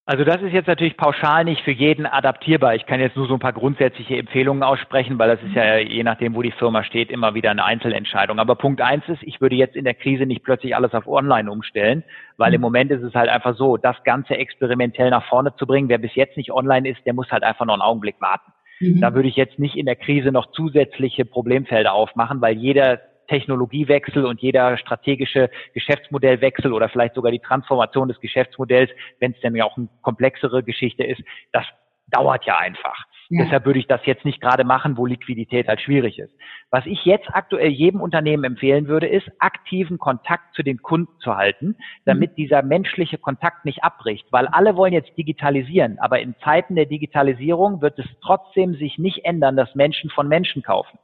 Also 0.10 0.24
das 0.24 0.42
ist 0.42 0.54
jetzt 0.54 0.66
natürlich 0.66 0.98
pauschal 0.98 1.46
nicht 1.46 1.62
für 1.62 1.70
jeden 1.70 2.08
adaptierbar. 2.08 2.74
Ich 2.74 2.88
kann 2.88 3.00
jetzt 3.00 3.16
nur 3.16 3.28
so 3.28 3.36
ein 3.36 3.40
paar 3.40 3.54
grundsätzliche 3.54 4.18
Empfehlungen 4.18 4.64
aussprechen, 4.64 5.20
weil 5.20 5.30
das 5.30 5.44
ist 5.44 5.54
ja 5.54 5.78
je 5.78 6.02
nachdem, 6.02 6.34
wo 6.34 6.42
die 6.42 6.50
Firma 6.50 6.84
steht, 6.84 7.12
immer 7.12 7.36
wieder 7.36 7.52
eine 7.52 7.64
Einzelentscheidung. 7.64 8.40
Aber 8.40 8.56
Punkt 8.56 8.82
eins 8.82 9.04
ist, 9.08 9.22
ich 9.22 9.40
würde 9.40 9.56
jetzt 9.56 9.76
in 9.76 9.84
der 9.84 9.94
Krise 9.94 10.26
nicht 10.26 10.44
plötzlich 10.44 10.76
alles 10.76 10.96
auf 10.96 11.06
Online 11.06 11.52
umstellen, 11.52 12.04
weil 12.38 12.56
im 12.56 12.60
mhm. 12.60 12.64
Moment 12.64 12.90
ist 12.90 13.04
es 13.04 13.14
halt 13.14 13.30
einfach 13.30 13.56
so, 13.56 13.78
das 13.78 14.04
Ganze 14.04 14.36
experimentell 14.36 15.12
nach 15.12 15.28
vorne 15.28 15.56
zu 15.58 15.68
bringen. 15.68 15.90
Wer 15.90 16.00
bis 16.00 16.16
jetzt 16.16 16.38
nicht 16.38 16.52
online 16.52 16.90
ist, 16.90 17.06
der 17.06 17.14
muss 17.14 17.30
halt 17.30 17.44
einfach 17.44 17.68
noch 17.68 17.76
einen 17.76 17.84
Augenblick 17.84 18.20
warten. 18.20 18.52
Mhm. 18.80 19.02
Da 19.02 19.14
würde 19.14 19.30
ich 19.30 19.36
jetzt 19.36 19.60
nicht 19.60 19.76
in 19.76 19.86
der 19.86 19.96
Krise 19.96 20.32
noch 20.32 20.52
zusätzliche 20.54 21.24
Problemfelder 21.24 21.94
aufmachen, 21.94 22.42
weil 22.42 22.58
jeder 22.58 23.00
Technologiewechsel 23.30 24.26
und 24.26 24.42
jeder 24.42 24.78
strategische 24.78 25.50
Geschäftsmodellwechsel 25.74 26.74
oder 26.74 26.90
vielleicht 26.90 27.16
sogar 27.16 27.32
die 27.32 27.40
Transformation 27.40 28.08
des 28.08 28.20
Geschäftsmodells, 28.20 28.92
wenn 29.20 29.32
es 29.32 29.40
denn 29.40 29.56
ja 29.56 29.64
auch 29.64 29.78
eine 29.78 29.88
komplexere 30.02 30.64
Geschichte 30.64 31.04
ist, 31.04 31.22
das 31.54 31.66
dauert 32.08 32.46
ja 32.46 32.58
einfach. 32.58 33.06
Ja. 33.32 33.44
Deshalb 33.44 33.66
würde 33.66 33.78
ich 33.78 33.86
das 33.86 34.04
jetzt 34.06 34.26
nicht 34.26 34.42
gerade 34.42 34.64
machen, 34.64 34.98
wo 34.98 35.06
Liquidität 35.06 35.68
halt 35.68 35.80
schwierig 35.82 36.18
ist. 36.18 36.34
Was 36.72 36.88
ich 36.88 37.06
jetzt 37.06 37.28
aktuell 37.32 37.70
jedem 37.70 38.02
Unternehmen 38.02 38.44
empfehlen 38.44 38.88
würde, 38.88 39.08
ist, 39.08 39.30
aktiven 39.38 40.00
Kontakt 40.00 40.56
zu 40.56 40.64
den 40.64 40.82
Kunden 40.82 41.14
zu 41.20 41.36
halten, 41.36 41.76
damit 42.06 42.32
mhm. 42.32 42.36
dieser 42.36 42.64
menschliche 42.64 43.20
Kontakt 43.20 43.66
nicht 43.66 43.84
abbricht, 43.84 44.26
weil 44.32 44.48
alle 44.48 44.76
wollen 44.76 44.94
jetzt 44.94 45.16
digitalisieren, 45.16 46.00
aber 46.00 46.20
in 46.20 46.34
Zeiten 46.44 46.76
der 46.76 46.88
Digitalisierung 46.88 47.82
wird 47.82 48.00
es 48.00 48.08
trotzdem 48.24 48.74
sich 48.74 48.98
nicht 48.98 49.26
ändern, 49.26 49.56
dass 49.56 49.76
Menschen 49.76 50.10
von 50.10 50.28
Menschen 50.28 50.64
kaufen. 50.64 50.98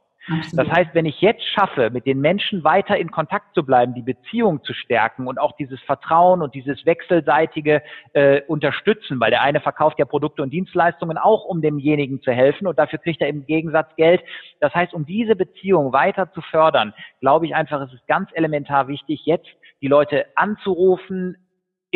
Das 0.52 0.68
heißt, 0.68 0.90
wenn 0.94 1.06
ich 1.06 1.20
jetzt 1.20 1.44
schaffe, 1.44 1.90
mit 1.90 2.04
den 2.04 2.20
Menschen 2.20 2.64
weiter 2.64 2.96
in 2.96 3.10
Kontakt 3.10 3.54
zu 3.54 3.64
bleiben, 3.64 3.94
die 3.94 4.02
Beziehung 4.02 4.62
zu 4.64 4.74
stärken 4.74 5.28
und 5.28 5.38
auch 5.38 5.52
dieses 5.56 5.80
Vertrauen 5.82 6.42
und 6.42 6.54
dieses 6.54 6.84
wechselseitige 6.84 7.82
äh, 8.12 8.42
Unterstützen, 8.42 9.20
weil 9.20 9.30
der 9.30 9.42
eine 9.42 9.60
verkauft 9.60 9.98
ja 9.98 10.04
Produkte 10.04 10.42
und 10.42 10.50
Dienstleistungen 10.50 11.16
auch, 11.16 11.44
um 11.44 11.62
demjenigen 11.62 12.20
zu 12.22 12.32
helfen 12.32 12.66
und 12.66 12.78
dafür 12.78 12.98
kriegt 12.98 13.20
er 13.20 13.28
im 13.28 13.46
Gegensatz 13.46 13.94
Geld. 13.96 14.20
Das 14.60 14.74
heißt, 14.74 14.94
um 14.94 15.06
diese 15.06 15.36
Beziehung 15.36 15.92
weiter 15.92 16.32
zu 16.32 16.40
fördern, 16.40 16.92
glaube 17.20 17.46
ich 17.46 17.54
einfach, 17.54 17.80
es 17.82 17.92
ist 17.92 18.06
ganz 18.08 18.28
elementar 18.34 18.88
wichtig, 18.88 19.22
jetzt 19.26 19.48
die 19.80 19.88
Leute 19.88 20.26
anzurufen, 20.34 21.36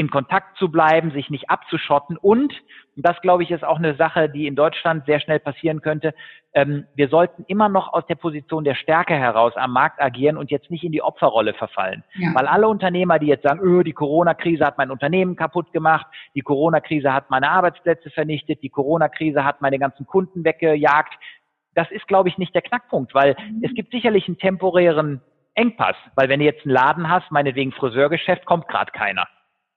in 0.01 0.11
Kontakt 0.11 0.57
zu 0.57 0.71
bleiben, 0.71 1.11
sich 1.11 1.29
nicht 1.29 1.51
abzuschotten 1.51 2.17
und, 2.17 2.53
und 2.97 3.07
das 3.07 3.21
glaube 3.21 3.43
ich 3.43 3.51
ist 3.51 3.65
auch 3.65 3.77
eine 3.77 3.95
Sache, 3.97 4.31
die 4.31 4.47
in 4.47 4.57
Deutschland 4.57 5.05
sehr 5.05 5.21
schnell 5.21 5.39
passieren 5.39 5.83
könnte, 5.83 6.15
ähm, 6.55 6.87
wir 6.95 7.09
sollten 7.09 7.45
immer 7.47 7.69
noch 7.69 7.93
aus 7.93 8.07
der 8.07 8.15
Position 8.15 8.65
der 8.65 8.75
Stärke 8.75 9.15
heraus 9.15 9.53
am 9.57 9.73
Markt 9.73 10.01
agieren 10.01 10.39
und 10.39 10.51
jetzt 10.51 10.71
nicht 10.71 10.85
in 10.85 10.91
die 10.91 11.03
Opferrolle 11.03 11.53
verfallen. 11.53 12.03
Ja. 12.15 12.35
Weil 12.35 12.47
alle 12.47 12.67
Unternehmer, 12.67 13.19
die 13.19 13.27
jetzt 13.27 13.45
sagen, 13.45 13.61
öh, 13.61 13.85
die 13.85 13.93
Corona-Krise 13.93 14.65
hat 14.65 14.79
mein 14.79 14.91
Unternehmen 14.91 15.37
kaputt 15.37 15.73
gemacht, 15.73 16.07
die 16.35 16.41
Corona-Krise 16.41 17.13
hat 17.13 17.31
meine 17.31 17.51
Arbeitsplätze 17.51 18.11
vernichtet, 18.11 18.63
die 18.63 18.71
Corona-Krise 18.71 19.45
hat 19.45 19.61
meine 19.61 19.79
ganzen 19.79 20.07
Kunden 20.07 20.45
weggejagt, 20.45 21.15
das 21.75 21.91
ist, 21.91 22.09
glaube 22.09 22.29
ich, 22.29 22.39
nicht 22.39 22.55
der 22.55 22.63
Knackpunkt, 22.63 23.15
weil 23.15 23.37
mhm. 23.39 23.63
es 23.63 23.75
gibt 23.75 23.93
sicherlich 23.93 24.27
einen 24.27 24.39
temporären 24.39 25.21
Engpass, 25.55 25.97
weil 26.15 26.29
wenn 26.29 26.41
du 26.41 26.47
jetzt 26.47 26.65
einen 26.65 26.75
Laden 26.75 27.09
hast, 27.09 27.31
meinetwegen 27.31 27.73
Friseurgeschäft, 27.73 28.45
kommt 28.45 28.67
gerade 28.69 28.93
keiner. 28.93 29.29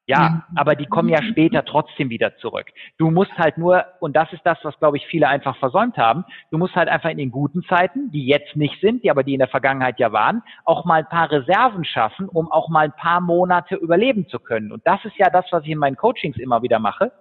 Ja, 0.06 0.46
aber 0.56 0.76
die 0.76 0.86
kommen 0.86 1.08
ja 1.08 1.24
später 1.24 1.64
trotzdem 1.64 2.10
wieder 2.10 2.36
zurück. 2.38 2.68
Du 2.98 3.10
musst 3.10 3.32
halt 3.38 3.58
nur, 3.58 3.86
und 4.02 4.18
das 4.18 4.32
ist 4.34 4.42
das, 4.44 4.58
was, 4.64 4.78
glaube 4.80 4.98
ich, 4.98 5.08
viele 5.08 5.30
einfach 5.30 5.56
versäumt 5.58 5.98
haben, 5.98 6.26
du 6.52 6.58
musst 6.58 6.76
halt 6.76 6.90
einfach 6.90 7.10
in 7.10 7.18
den 7.18 7.32
guten 7.32 7.64
Zeiten, 7.64 8.12
die 8.12 8.26
jetzt 8.26 8.58
nicht 8.58 8.82
sind, 8.82 9.04
die 9.06 9.12
aber 9.12 9.24
die 9.24 9.34
in 9.34 9.40
der 9.40 9.48
Vergangenheit 9.48 10.00
ja 10.00 10.12
waren, 10.12 10.44
auch 10.66 10.84
mal 10.84 11.00
ein 11.00 11.10
paar 11.10 11.32
Reserven 11.32 11.86
schaffen, 11.86 12.28
um 12.28 12.52
auch 12.52 12.68
mal 12.68 12.86
ein 12.86 12.96
paar 12.98 13.22
Monate 13.22 13.76
überleben 13.76 14.28
zu 14.28 14.40
können. 14.40 14.74
Und 14.74 14.86
das 14.86 15.04
ist 15.06 15.16
ja 15.18 15.30
das, 15.30 15.46
was 15.52 15.64
ich 15.64 15.72
in 15.72 15.78
meinen 15.78 15.96
Coachings 15.96 16.38
immer 16.38 16.62
wieder 16.64 16.80
mache. 16.80 17.14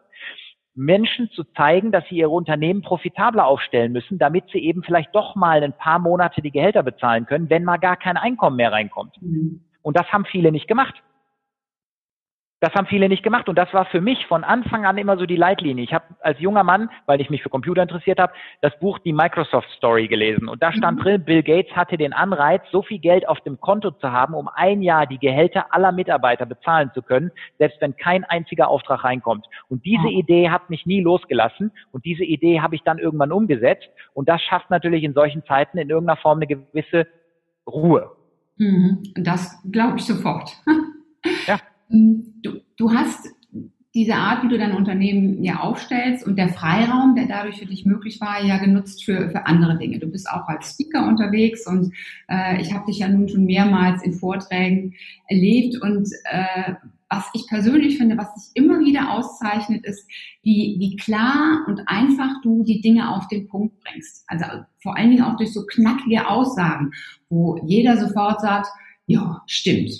Menschen 0.75 1.31
zu 1.31 1.45
zeigen, 1.45 1.93
dass 1.93 2.05
sie 2.09 2.17
ihre 2.17 2.31
Unternehmen 2.31 2.83
profitabler 2.83 3.47
aufstellen 3.47 3.93
müssen, 3.93 4.19
damit 4.19 4.49
sie 4.51 4.59
eben 4.59 4.83
vielleicht 4.83 5.15
doch 5.15 5.37
mal 5.37 5.63
ein 5.63 5.77
paar 5.77 6.01
Monate 6.01 6.43
die 6.43 6.51
Gehälter 6.51 6.83
bezahlen 6.83 7.27
können, 7.27 7.49
wenn 7.49 7.63
mal 7.63 7.77
gar 7.77 7.97
kein 7.97 8.17
Einkommen 8.17 8.57
mehr 8.57 8.73
reinkommt. 8.73 9.21
Mhm. 9.21 9.61
Und 9.83 9.97
das 9.97 10.11
haben 10.13 10.25
viele 10.25 10.51
nicht 10.51 10.67
gemacht. 10.67 10.95
Das 12.63 12.73
haben 12.75 12.87
viele 12.87 13.09
nicht 13.09 13.25
gemacht 13.25 13.49
und 13.49 13.59
das 13.59 13.75
war 13.75 13.87
für 13.87 14.01
mich 14.01 14.25
von 14.27 14.45
Anfang 14.45 14.87
an 14.87 14.97
immer 14.97 15.19
so 15.19 15.27
die 15.27 15.35
Leitlinie. 15.35 15.83
Ich 15.83 15.93
habe 15.93 16.05
als 16.21 16.39
junger 16.39 16.63
Mann, 16.63 16.89
weil 17.07 17.21
ich 17.21 17.29
mich 17.29 17.43
für 17.43 17.49
Computer 17.49 17.83
interessiert 17.83 18.21
habe, 18.21 18.33
das 18.61 18.79
Buch 18.79 19.01
Die 19.01 19.13
Microsoft 19.13 19.69
Story 19.77 20.07
gelesen 20.07 20.49
und 20.49 20.63
da 20.63 20.73
stand 20.73 21.01
mhm. 21.01 21.03
drin, 21.03 21.25
Bill 21.25 21.43
Gates 21.43 21.75
hatte 21.75 21.97
den 21.97 22.13
Anreiz, 22.13 22.63
so 22.71 22.83
viel 22.83 23.01
Geld 23.01 23.29
auf 23.29 23.41
dem 23.41 23.61
Konto 23.61 23.91
zu 23.91 24.13
haben, 24.13 24.35
um 24.35 24.49
ein 24.55 24.81
Jahr 24.81 25.09
die 25.09 25.19
Gehälter 25.19 25.75
aller 25.75 25.91
Mitarbeiter 25.91 26.47
bezahlen 26.47 26.93
zu 26.95 27.03
können, 27.03 27.33
selbst 27.59 27.81
wenn 27.81 27.97
kein 27.97 28.23
einziger 28.23 28.69
Auftrag 28.69 29.03
reinkommt. 29.03 29.47
Und 29.69 29.85
diese. 29.85 30.13
Idee 30.13 30.51
hat 30.51 30.71
mich 30.71 30.87
nie 30.87 31.01
losgelassen 31.01 31.73
und 31.91 32.05
diese 32.05 32.23
Idee 32.23 32.61
habe 32.61 32.75
ich 32.77 32.83
dann 32.83 32.99
irgendwann 32.99 33.33
umgesetzt 33.33 33.89
und 34.15 34.29
das 34.29 34.41
schafft 34.43 34.71
natürlich 34.71 35.03
in 35.03 35.15
solchen 35.15 35.45
Zeiten 35.45 35.79
in 35.79 35.91
irgendeiner 35.91 36.19
Form 36.19 36.39
eine 36.39 36.47
gewisse 36.47 37.07
Ruhe. 37.67 38.13
Mhm. 38.57 39.03
Das 39.17 39.61
glaube 39.71 39.97
ich 39.97 40.05
sofort. 40.05 40.51
ja. 41.93 42.23
Du, 42.43 42.61
du 42.77 42.93
hast 42.93 43.29
diese 43.95 44.15
Art, 44.15 44.43
wie 44.43 44.49
du 44.49 44.57
dein 44.57 44.75
Unternehmen 44.75 45.45
ja 45.45 45.61
aufstellst 45.61 46.27
und 46.27 46.37
der 46.37 46.49
Freiraum, 46.49 47.15
der 47.15 47.27
dadurch 47.27 47.59
für 47.59 47.67
dich 47.67 47.85
möglich 47.85 48.21
war, 48.23 48.43
ja 48.43 48.57
genutzt 48.57 49.05
für, 49.05 49.29
für 49.31 49.47
andere 49.47 49.77
Dinge. 49.77 49.99
Du 49.99 50.07
bist 50.07 50.31
auch 50.31 50.49
als 50.49 50.71
Speaker 50.71 51.07
unterwegs 51.07 51.67
und 51.67 51.93
äh, 52.29 52.61
ich 52.61 52.73
habe 52.73 52.87
dich 52.87 53.01
ja 53.01 53.09
nun 53.09 53.29
schon 53.29 53.45
mehrmals 53.45 54.03
in 54.03 54.15
Vorträgen 54.15 54.95
erlebt 55.29 55.81
und 55.83 56.09
äh, 56.25 56.73
was 57.11 57.29
ich 57.35 57.47
persönlich 57.47 57.99
finde, 57.99 58.17
was 58.17 58.33
dich 58.35 58.45
immer 58.55 58.81
wieder 58.81 59.13
auszeichnet, 59.13 59.85
ist, 59.85 60.09
wie, 60.43 60.77
wie 60.79 60.97
klar 60.97 61.63
und 61.69 61.83
einfach 61.85 62.41
du 62.43 62.65
die 62.65 62.81
Dinge 62.81 63.15
auf 63.15 63.29
den 63.29 63.47
Punkt 63.49 63.79
bringst. 63.81 64.25
Also 64.29 64.47
vor 64.83 64.97
allen 64.97 65.11
Dingen 65.11 65.23
auch 65.23 65.37
durch 65.37 65.53
so 65.53 65.67
knackige 65.67 66.27
Aussagen, 66.27 66.93
wo 67.29 67.59
jeder 67.67 67.99
sofort 67.99 68.41
sagt, 68.41 68.69
ja, 69.07 69.43
stimmt. 69.47 69.91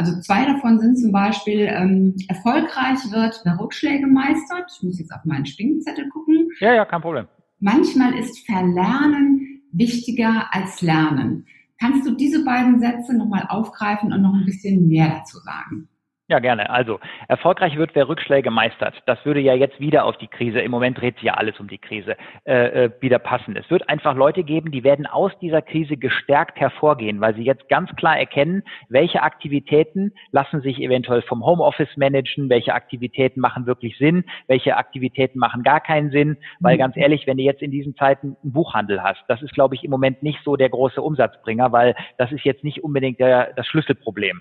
Also 0.00 0.18
zwei 0.22 0.46
davon 0.46 0.80
sind 0.80 0.98
zum 0.98 1.12
Beispiel, 1.12 1.68
ähm, 1.70 2.16
erfolgreich 2.26 3.00
wird, 3.10 3.38
wer 3.44 3.60
Rückschläge 3.60 4.06
meistert. 4.06 4.72
Ich 4.74 4.82
muss 4.82 4.98
jetzt 4.98 5.12
auf 5.12 5.26
meinen 5.26 5.44
Spinkzettel 5.44 6.08
gucken. 6.08 6.48
Ja, 6.58 6.72
ja, 6.72 6.86
kein 6.86 7.02
Problem. 7.02 7.28
manchmal 7.58 8.18
ist 8.18 8.46
Verlernen 8.46 9.60
wichtiger 9.72 10.46
als 10.52 10.80
Lernen. 10.80 11.44
Kannst 11.78 12.06
du 12.06 12.12
diese 12.16 12.42
beiden 12.46 12.80
Sätze 12.80 13.14
nochmal 13.14 13.44
aufgreifen 13.50 14.10
und 14.10 14.22
noch 14.22 14.32
ein 14.32 14.46
bisschen 14.46 14.88
mehr 14.88 15.10
dazu 15.18 15.36
sagen? 15.40 15.90
Ja, 16.30 16.38
gerne. 16.38 16.70
Also, 16.70 17.00
erfolgreich 17.26 17.76
wird, 17.76 17.96
wer 17.96 18.08
Rückschläge 18.08 18.52
meistert. 18.52 18.94
Das 19.06 19.18
würde 19.24 19.40
ja 19.40 19.52
jetzt 19.54 19.80
wieder 19.80 20.04
auf 20.04 20.16
die 20.18 20.28
Krise, 20.28 20.60
im 20.60 20.70
Moment 20.70 21.00
dreht 21.00 21.16
sich 21.16 21.24
ja 21.24 21.34
alles 21.34 21.58
um 21.58 21.66
die 21.66 21.78
Krise, 21.78 22.16
äh, 22.44 22.84
äh, 22.84 22.90
wieder 23.00 23.18
passen. 23.18 23.56
Es 23.56 23.68
wird 23.68 23.88
einfach 23.88 24.14
Leute 24.14 24.44
geben, 24.44 24.70
die 24.70 24.84
werden 24.84 25.08
aus 25.08 25.32
dieser 25.40 25.60
Krise 25.60 25.96
gestärkt 25.96 26.60
hervorgehen, 26.60 27.20
weil 27.20 27.34
sie 27.34 27.42
jetzt 27.42 27.68
ganz 27.68 27.90
klar 27.96 28.16
erkennen, 28.16 28.62
welche 28.88 29.24
Aktivitäten 29.24 30.12
lassen 30.30 30.60
sich 30.60 30.80
eventuell 30.80 31.22
vom 31.22 31.44
Homeoffice 31.44 31.96
managen, 31.96 32.48
welche 32.48 32.74
Aktivitäten 32.74 33.40
machen 33.40 33.66
wirklich 33.66 33.98
Sinn, 33.98 34.22
welche 34.46 34.76
Aktivitäten 34.76 35.40
machen 35.40 35.64
gar 35.64 35.80
keinen 35.80 36.12
Sinn, 36.12 36.36
weil 36.60 36.76
mhm. 36.76 36.78
ganz 36.78 36.96
ehrlich, 36.96 37.26
wenn 37.26 37.38
du 37.38 37.42
jetzt 37.42 37.60
in 37.60 37.72
diesen 37.72 37.96
Zeiten 37.96 38.36
einen 38.44 38.52
Buchhandel 38.52 39.02
hast, 39.02 39.24
das 39.26 39.42
ist, 39.42 39.52
glaube 39.52 39.74
ich, 39.74 39.82
im 39.82 39.90
Moment 39.90 40.22
nicht 40.22 40.38
so 40.44 40.54
der 40.54 40.68
große 40.68 41.02
Umsatzbringer, 41.02 41.72
weil 41.72 41.96
das 42.18 42.30
ist 42.30 42.44
jetzt 42.44 42.62
nicht 42.62 42.84
unbedingt 42.84 43.18
der, 43.18 43.52
das 43.54 43.66
Schlüsselproblem 43.66 44.40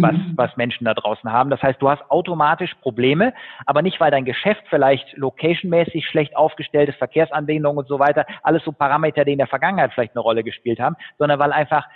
was, 0.00 0.12
mhm. 0.12 0.32
was 0.36 0.56
Menschen 0.56 0.84
da 0.84 0.94
draußen 0.94 1.30
haben. 1.32 1.50
Das 1.50 1.62
heißt, 1.62 1.80
du 1.82 1.90
hast 1.90 2.02
automatisch 2.10 2.74
Probleme, 2.76 3.32
aber 3.66 3.82
nicht, 3.82 4.00
weil 4.00 4.10
dein 4.10 4.24
Geschäft 4.24 4.62
vielleicht 4.68 5.16
locationmäßig 5.16 6.06
schlecht 6.06 6.36
aufgestellt 6.36 6.88
ist, 6.88 6.98
Verkehrsanbindungen 6.98 7.78
und 7.78 7.88
so 7.88 7.98
weiter, 7.98 8.26
alles 8.42 8.62
so 8.64 8.72
Parameter, 8.72 9.24
die 9.24 9.32
in 9.32 9.38
der 9.38 9.46
Vergangenheit 9.46 9.92
vielleicht 9.92 10.14
eine 10.14 10.22
Rolle 10.22 10.44
gespielt 10.44 10.80
haben, 10.80 10.96
sondern 11.18 11.38
weil 11.38 11.52
einfach 11.52 11.88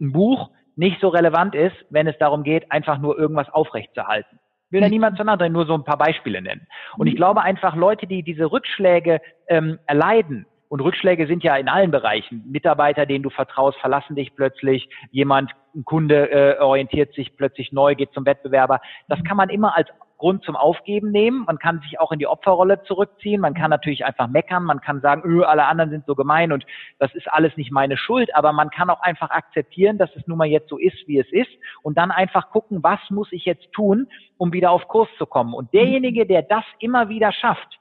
ein 0.00 0.12
Buch 0.12 0.50
nicht 0.76 1.00
so 1.00 1.08
relevant 1.08 1.54
ist, 1.54 1.76
wenn 1.90 2.06
es 2.06 2.16
darum 2.18 2.42
geht, 2.42 2.72
einfach 2.72 2.98
nur 2.98 3.18
irgendwas 3.18 3.48
aufrechtzuerhalten. 3.50 4.38
Will 4.70 4.80
da 4.80 4.86
mhm. 4.86 4.92
niemand 4.92 5.16
zueinander 5.16 5.48
nur 5.50 5.66
so 5.66 5.74
ein 5.74 5.84
paar 5.84 5.98
Beispiele 5.98 6.40
nennen. 6.40 6.66
Und 6.96 7.06
ich 7.06 7.14
mhm. 7.14 7.18
glaube 7.18 7.42
einfach, 7.42 7.76
Leute, 7.76 8.06
die 8.06 8.22
diese 8.22 8.50
Rückschläge 8.50 9.20
ähm, 9.48 9.78
erleiden, 9.86 10.46
und 10.72 10.80
Rückschläge 10.80 11.26
sind 11.26 11.44
ja 11.44 11.54
in 11.56 11.68
allen 11.68 11.90
Bereichen. 11.90 12.44
Mitarbeiter, 12.50 13.04
denen 13.04 13.22
du 13.22 13.28
vertraust, 13.28 13.76
verlassen 13.76 14.16
dich 14.16 14.34
plötzlich. 14.34 14.88
Jemand, 15.10 15.52
ein 15.74 15.84
Kunde 15.84 16.30
äh, 16.30 16.58
orientiert 16.60 17.12
sich 17.12 17.36
plötzlich 17.36 17.72
neu, 17.72 17.94
geht 17.94 18.14
zum 18.14 18.24
Wettbewerber. 18.24 18.80
Das 19.06 19.22
kann 19.22 19.36
man 19.36 19.50
immer 19.50 19.76
als 19.76 19.90
Grund 20.16 20.44
zum 20.44 20.56
Aufgeben 20.56 21.10
nehmen. 21.10 21.44
Man 21.46 21.58
kann 21.58 21.82
sich 21.82 22.00
auch 22.00 22.10
in 22.10 22.18
die 22.20 22.26
Opferrolle 22.26 22.82
zurückziehen. 22.84 23.42
Man 23.42 23.52
kann 23.52 23.68
natürlich 23.68 24.06
einfach 24.06 24.28
meckern. 24.28 24.64
Man 24.64 24.80
kann 24.80 25.02
sagen, 25.02 25.20
öh, 25.26 25.44
alle 25.44 25.66
anderen 25.66 25.90
sind 25.90 26.06
so 26.06 26.14
gemein 26.14 26.52
und 26.52 26.64
das 26.98 27.14
ist 27.14 27.30
alles 27.30 27.54
nicht 27.58 27.70
meine 27.70 27.98
Schuld. 27.98 28.34
Aber 28.34 28.54
man 28.54 28.70
kann 28.70 28.88
auch 28.88 29.02
einfach 29.02 29.28
akzeptieren, 29.28 29.98
dass 29.98 30.08
es 30.16 30.26
nun 30.26 30.38
mal 30.38 30.46
jetzt 30.46 30.70
so 30.70 30.78
ist, 30.78 31.06
wie 31.06 31.18
es 31.18 31.30
ist 31.32 31.50
und 31.82 31.98
dann 31.98 32.10
einfach 32.10 32.48
gucken, 32.48 32.82
was 32.82 33.00
muss 33.10 33.30
ich 33.30 33.44
jetzt 33.44 33.70
tun, 33.74 34.08
um 34.38 34.54
wieder 34.54 34.70
auf 34.70 34.88
Kurs 34.88 35.10
zu 35.18 35.26
kommen. 35.26 35.52
Und 35.52 35.74
derjenige, 35.74 36.24
der 36.24 36.40
das 36.40 36.64
immer 36.78 37.10
wieder 37.10 37.30
schafft, 37.30 37.78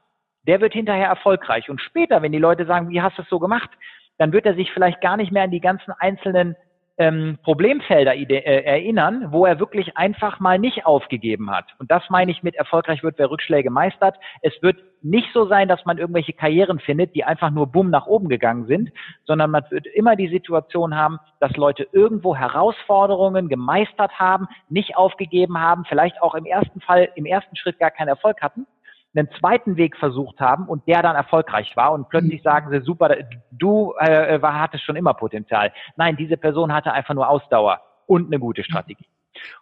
der 0.47 0.61
wird 0.61 0.73
hinterher 0.73 1.07
erfolgreich. 1.07 1.69
Und 1.69 1.81
später, 1.81 2.21
wenn 2.21 2.31
die 2.31 2.37
Leute 2.37 2.65
sagen, 2.65 2.89
wie 2.89 3.01
hast 3.01 3.17
du 3.17 3.21
es 3.21 3.29
so 3.29 3.39
gemacht, 3.39 3.69
dann 4.17 4.33
wird 4.33 4.45
er 4.45 4.55
sich 4.55 4.71
vielleicht 4.71 5.01
gar 5.01 5.17
nicht 5.17 5.31
mehr 5.31 5.43
an 5.43 5.51
die 5.51 5.61
ganzen 5.61 5.91
einzelnen 5.99 6.55
ähm, 6.97 7.39
Problemfelder 7.43 8.13
äh, 8.15 8.63
erinnern, 8.63 9.27
wo 9.31 9.45
er 9.45 9.59
wirklich 9.59 9.97
einfach 9.97 10.39
mal 10.39 10.59
nicht 10.59 10.85
aufgegeben 10.85 11.49
hat. 11.49 11.65
Und 11.79 11.89
das 11.89 12.03
meine 12.09 12.31
ich 12.31 12.43
mit 12.43 12.55
erfolgreich 12.55 13.01
wird, 13.01 13.17
wer 13.17 13.31
Rückschläge 13.31 13.71
meistert. 13.71 14.17
Es 14.41 14.53
wird 14.61 14.77
nicht 15.01 15.27
so 15.33 15.47
sein, 15.47 15.67
dass 15.67 15.83
man 15.85 15.97
irgendwelche 15.97 16.33
Karrieren 16.33 16.79
findet, 16.79 17.15
die 17.15 17.23
einfach 17.23 17.49
nur 17.49 17.67
bumm 17.67 17.89
nach 17.89 18.05
oben 18.05 18.29
gegangen 18.29 18.67
sind, 18.67 18.91
sondern 19.25 19.49
man 19.49 19.63
wird 19.71 19.87
immer 19.87 20.15
die 20.15 20.27
Situation 20.27 20.95
haben, 20.95 21.17
dass 21.39 21.55
Leute 21.55 21.87
irgendwo 21.91 22.35
Herausforderungen 22.35 23.49
gemeistert 23.49 24.11
haben, 24.19 24.47
nicht 24.69 24.95
aufgegeben 24.95 25.59
haben, 25.59 25.85
vielleicht 25.85 26.21
auch 26.21 26.35
im 26.35 26.45
ersten 26.45 26.81
Fall, 26.81 27.09
im 27.15 27.25
ersten 27.25 27.55
Schritt 27.55 27.79
gar 27.79 27.89
keinen 27.89 28.09
Erfolg 28.09 28.41
hatten 28.41 28.67
einen 29.13 29.29
zweiten 29.39 29.75
Weg 29.75 29.97
versucht 29.97 30.39
haben 30.39 30.67
und 30.67 30.87
der 30.87 31.01
dann 31.01 31.15
erfolgreich 31.15 31.75
war 31.75 31.91
und 31.91 32.09
plötzlich 32.09 32.39
mhm. 32.39 32.43
sagen 32.43 32.71
sie, 32.71 32.85
super, 32.85 33.15
du 33.51 33.93
äh, 33.99 34.41
war, 34.41 34.59
hattest 34.59 34.83
schon 34.85 34.95
immer 34.95 35.13
Potenzial. 35.13 35.73
Nein, 35.97 36.15
diese 36.15 36.37
Person 36.37 36.73
hatte 36.73 36.93
einfach 36.93 37.13
nur 37.13 37.27
Ausdauer 37.27 37.81
und 38.07 38.27
eine 38.27 38.39
gute 38.39 38.63
Strategie. 38.63 39.05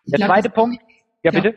Und 0.06 0.12
der 0.12 0.18
glaub, 0.18 0.30
zweite 0.30 0.50
Punkt, 0.50 0.82
ja 1.24 1.32
bitte. 1.32 1.56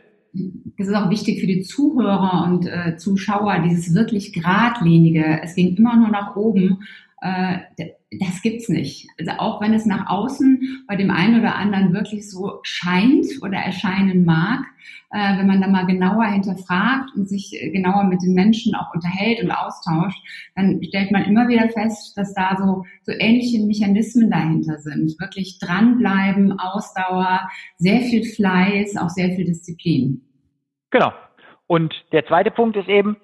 Es 0.77 0.87
ist 0.87 0.95
auch 0.95 1.11
wichtig 1.11 1.39
für 1.39 1.45
die 1.47 1.61
Zuhörer 1.61 2.45
und 2.45 2.65
äh, 2.65 2.97
Zuschauer, 2.97 3.59
dieses 3.59 3.93
wirklich 3.93 4.33
geradlinige, 4.33 5.41
es 5.43 5.53
ging 5.53 5.75
immer 5.75 5.95
nur 5.95 6.09
nach 6.09 6.35
oben 6.35 6.83
äh, 7.21 7.59
das 8.19 8.41
gibt's 8.41 8.69
nicht. 8.69 9.07
Also 9.19 9.31
auch 9.37 9.61
wenn 9.61 9.73
es 9.73 9.85
nach 9.85 10.09
außen 10.09 10.85
bei 10.87 10.95
dem 10.95 11.11
einen 11.11 11.39
oder 11.39 11.55
anderen 11.55 11.93
wirklich 11.93 12.29
so 12.29 12.59
scheint 12.63 13.25
oder 13.41 13.57
erscheinen 13.57 14.25
mag, 14.25 14.61
äh, 15.11 15.37
wenn 15.37 15.47
man 15.47 15.61
da 15.61 15.67
mal 15.67 15.85
genauer 15.85 16.25
hinterfragt 16.25 17.11
und 17.15 17.29
sich 17.29 17.51
genauer 17.71 18.05
mit 18.05 18.21
den 18.21 18.33
Menschen 18.33 18.75
auch 18.75 18.93
unterhält 18.93 19.43
und 19.43 19.51
austauscht, 19.51 20.19
dann 20.55 20.81
stellt 20.83 21.11
man 21.11 21.25
immer 21.25 21.47
wieder 21.47 21.69
fest, 21.69 22.17
dass 22.17 22.33
da 22.33 22.57
so, 22.57 22.83
so 23.03 23.11
ähnliche 23.11 23.63
Mechanismen 23.63 24.31
dahinter 24.31 24.79
sind. 24.79 25.19
Wirklich 25.19 25.59
dranbleiben, 25.59 26.59
Ausdauer, 26.59 27.47
sehr 27.77 28.01
viel 28.01 28.23
Fleiß, 28.23 28.97
auch 28.97 29.09
sehr 29.09 29.35
viel 29.35 29.45
Disziplin. 29.45 30.21
Genau. 30.89 31.11
Und 31.67 31.93
der 32.11 32.25
zweite 32.25 32.51
Punkt 32.51 32.75
ist 32.75 32.89
eben, 32.89 33.17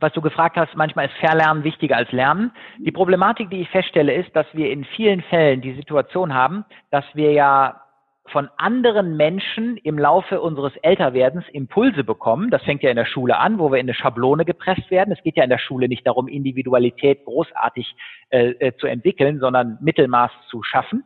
was 0.00 0.12
du 0.12 0.20
gefragt 0.20 0.56
hast, 0.56 0.74
manchmal 0.74 1.06
ist 1.06 1.16
Verlernen 1.18 1.64
wichtiger 1.64 1.96
als 1.96 2.10
Lernen. 2.12 2.52
Die 2.78 2.92
Problematik, 2.92 3.50
die 3.50 3.60
ich 3.60 3.68
feststelle, 3.70 4.14
ist, 4.14 4.34
dass 4.34 4.46
wir 4.52 4.70
in 4.70 4.84
vielen 4.84 5.22
Fällen 5.22 5.60
die 5.60 5.74
Situation 5.74 6.34
haben, 6.34 6.64
dass 6.90 7.04
wir 7.14 7.32
ja 7.32 7.80
von 8.26 8.48
anderen 8.56 9.16
Menschen 9.16 9.76
im 9.78 9.98
Laufe 9.98 10.40
unseres 10.40 10.72
Älterwerdens 10.82 11.44
Impulse 11.52 12.04
bekommen. 12.04 12.50
Das 12.50 12.62
fängt 12.62 12.82
ja 12.82 12.90
in 12.90 12.96
der 12.96 13.06
Schule 13.06 13.38
an, 13.38 13.58
wo 13.58 13.70
wir 13.70 13.78
in 13.78 13.86
eine 13.86 13.94
Schablone 13.94 14.44
gepresst 14.44 14.90
werden. 14.90 15.12
Es 15.12 15.22
geht 15.22 15.36
ja 15.36 15.44
in 15.44 15.50
der 15.50 15.58
Schule 15.58 15.88
nicht 15.88 16.06
darum, 16.06 16.28
Individualität 16.28 17.24
großartig 17.24 17.94
äh, 18.30 18.50
äh 18.50 18.76
zu 18.76 18.86
entwickeln, 18.86 19.40
sondern 19.40 19.78
Mittelmaß 19.80 20.30
zu 20.48 20.62
schaffen. 20.62 21.04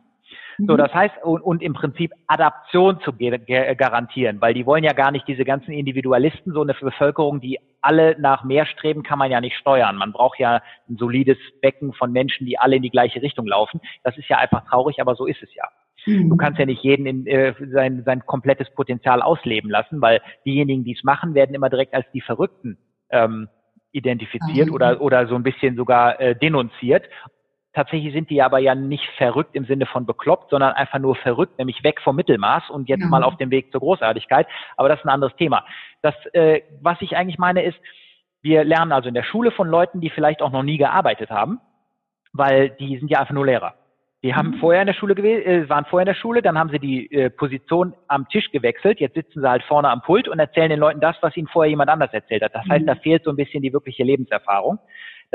So, 0.57 0.73
mhm. 0.73 0.77
das 0.77 0.93
heißt, 0.93 1.15
und, 1.23 1.41
und 1.41 1.61
im 1.61 1.73
Prinzip 1.73 2.11
Adaption 2.27 2.99
zu 3.01 3.13
garantieren, 3.13 4.39
weil 4.41 4.53
die 4.53 4.65
wollen 4.65 4.83
ja 4.83 4.93
gar 4.93 5.11
nicht 5.11 5.27
diese 5.27 5.43
ganzen 5.43 5.71
Individualisten, 5.71 6.53
so 6.53 6.61
eine 6.61 6.73
Bevölkerung, 6.73 7.41
die 7.41 7.59
alle 7.81 8.15
nach 8.19 8.43
mehr 8.43 8.65
streben, 8.65 9.03
kann 9.03 9.19
man 9.19 9.31
ja 9.31 9.41
nicht 9.41 9.57
steuern. 9.57 9.95
Man 9.97 10.11
braucht 10.11 10.39
ja 10.39 10.61
ein 10.89 10.97
solides 10.97 11.37
Becken 11.61 11.93
von 11.93 12.11
Menschen, 12.11 12.45
die 12.47 12.57
alle 12.57 12.77
in 12.77 12.81
die 12.81 12.89
gleiche 12.89 13.21
Richtung 13.21 13.45
laufen. 13.45 13.79
Das 14.03 14.17
ist 14.17 14.27
ja 14.29 14.37
einfach 14.37 14.65
traurig, 14.65 14.99
aber 15.01 15.15
so 15.15 15.25
ist 15.25 15.41
es 15.43 15.53
ja. 15.53 15.65
Mhm. 16.05 16.29
Du 16.29 16.37
kannst 16.37 16.59
ja 16.59 16.65
nicht 16.65 16.83
jeden 16.83 17.05
in, 17.05 17.27
äh, 17.27 17.53
sein, 17.71 18.03
sein 18.05 18.25
komplettes 18.25 18.69
Potenzial 18.71 19.21
ausleben 19.21 19.69
lassen, 19.69 20.01
weil 20.01 20.21
diejenigen, 20.45 20.83
die 20.83 20.93
es 20.93 21.03
machen, 21.03 21.33
werden 21.35 21.55
immer 21.55 21.69
direkt 21.69 21.93
als 21.93 22.05
die 22.13 22.21
Verrückten 22.21 22.77
ähm, 23.09 23.49
identifiziert 23.91 24.67
mhm. 24.67 24.73
oder, 24.73 25.01
oder 25.01 25.27
so 25.27 25.35
ein 25.35 25.43
bisschen 25.43 25.75
sogar 25.75 26.19
äh, 26.19 26.35
denunziert. 26.35 27.05
Tatsächlich 27.75 28.13
sind 28.13 28.29
die 28.29 28.41
aber 28.41 28.59
ja 28.59 28.73
nicht 28.73 29.05
verrückt 29.17 29.53
im 29.53 29.65
Sinne 29.65 29.85
von 29.85 30.05
bekloppt, 30.05 30.49
sondern 30.49 30.71
einfach 30.71 30.97
nur 30.97 31.17
verrückt, 31.17 31.57
nämlich 31.57 31.83
weg 31.83 31.99
vom 32.01 32.15
Mittelmaß 32.15 32.69
und 32.69 32.87
jetzt 32.87 33.01
ja. 33.01 33.07
mal 33.07 33.21
auf 33.21 33.35
dem 33.35 33.51
Weg 33.51 33.69
zur 33.73 33.81
Großartigkeit. 33.81 34.47
Aber 34.77 34.87
das 34.87 34.99
ist 34.99 35.05
ein 35.05 35.09
anderes 35.09 35.35
Thema. 35.35 35.65
Das, 36.01 36.15
äh, 36.31 36.61
was 36.81 37.01
ich 37.01 37.17
eigentlich 37.17 37.37
meine, 37.37 37.63
ist, 37.63 37.77
wir 38.41 38.63
lernen 38.63 38.93
also 38.93 39.09
in 39.09 39.13
der 39.13 39.23
Schule 39.23 39.51
von 39.51 39.67
Leuten, 39.67 39.99
die 39.99 40.09
vielleicht 40.09 40.41
auch 40.41 40.51
noch 40.51 40.63
nie 40.63 40.77
gearbeitet 40.77 41.31
haben, 41.31 41.59
weil 42.31 42.69
die 42.69 42.97
sind 42.97 43.11
ja 43.11 43.19
einfach 43.19 43.33
nur 43.33 43.45
Lehrer. 43.45 43.73
Die 44.23 44.33
haben 44.33 44.51
mhm. 44.51 44.59
vorher 44.59 44.81
in 44.81 44.87
der 44.87 44.93
Schule 44.93 45.13
gewesen, 45.13 45.45
äh, 45.45 45.67
waren 45.67 45.83
vorher 45.83 46.03
in 46.03 46.13
der 46.13 46.19
Schule, 46.19 46.41
dann 46.41 46.57
haben 46.57 46.69
sie 46.69 46.79
die 46.79 47.11
äh, 47.11 47.29
Position 47.29 47.93
am 48.07 48.29
Tisch 48.29 48.51
gewechselt. 48.51 49.01
Jetzt 49.01 49.15
sitzen 49.15 49.41
sie 49.41 49.49
halt 49.49 49.63
vorne 49.63 49.89
am 49.89 50.01
Pult 50.01 50.29
und 50.29 50.39
erzählen 50.39 50.69
den 50.69 50.79
Leuten 50.79 51.01
das, 51.01 51.17
was 51.19 51.35
ihnen 51.35 51.49
vorher 51.49 51.69
jemand 51.69 51.89
anders 51.89 52.13
erzählt 52.13 52.41
hat. 52.41 52.55
Das 52.55 52.65
heißt, 52.69 52.83
mhm. 52.83 52.87
da 52.87 52.95
fehlt 52.95 53.25
so 53.25 53.31
ein 53.31 53.35
bisschen 53.35 53.61
die 53.61 53.73
wirkliche 53.73 54.03
Lebenserfahrung. 54.03 54.79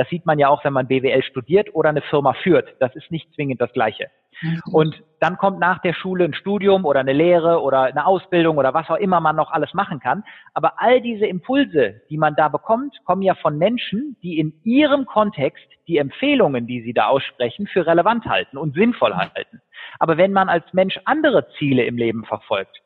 Das 0.01 0.09
sieht 0.09 0.25
man 0.25 0.39
ja 0.39 0.49
auch, 0.49 0.65
wenn 0.65 0.73
man 0.73 0.87
BWL 0.87 1.23
studiert 1.23 1.75
oder 1.75 1.91
eine 1.91 2.01
Firma 2.01 2.33
führt. 2.33 2.75
Das 2.79 2.97
ist 2.97 3.11
nicht 3.11 3.31
zwingend 3.35 3.61
das 3.61 3.71
Gleiche. 3.75 4.09
Mhm. 4.41 4.63
Und 4.73 5.03
dann 5.21 5.37
kommt 5.37 5.59
nach 5.59 5.83
der 5.83 5.93
Schule 5.93 6.25
ein 6.25 6.33
Studium 6.33 6.87
oder 6.87 7.01
eine 7.01 7.13
Lehre 7.13 7.61
oder 7.61 7.83
eine 7.83 8.07
Ausbildung 8.07 8.57
oder 8.57 8.73
was 8.73 8.89
auch 8.89 8.97
immer 8.97 9.21
man 9.21 9.37
noch 9.37 9.51
alles 9.51 9.75
machen 9.75 10.01
kann. 10.01 10.25
Aber 10.55 10.81
all 10.81 11.03
diese 11.03 11.27
Impulse, 11.27 12.01
die 12.09 12.17
man 12.17 12.35
da 12.35 12.49
bekommt, 12.49 12.97
kommen 13.05 13.21
ja 13.21 13.35
von 13.35 13.59
Menschen, 13.59 14.17
die 14.23 14.39
in 14.39 14.55
ihrem 14.65 15.05
Kontext 15.05 15.69
die 15.87 15.99
Empfehlungen, 15.99 16.67
die 16.67 16.81
sie 16.81 16.95
da 16.95 17.09
aussprechen, 17.09 17.67
für 17.67 17.87
relevant 17.87 18.25
halten 18.25 18.57
und 18.57 18.75
sinnvoll 18.75 19.15
halten. 19.15 19.61
Aber 19.99 20.17
wenn 20.17 20.33
man 20.33 20.49
als 20.49 20.65
Mensch 20.73 20.99
andere 21.05 21.47
Ziele 21.59 21.85
im 21.85 21.99
Leben 21.99 22.25
verfolgt, 22.25 22.81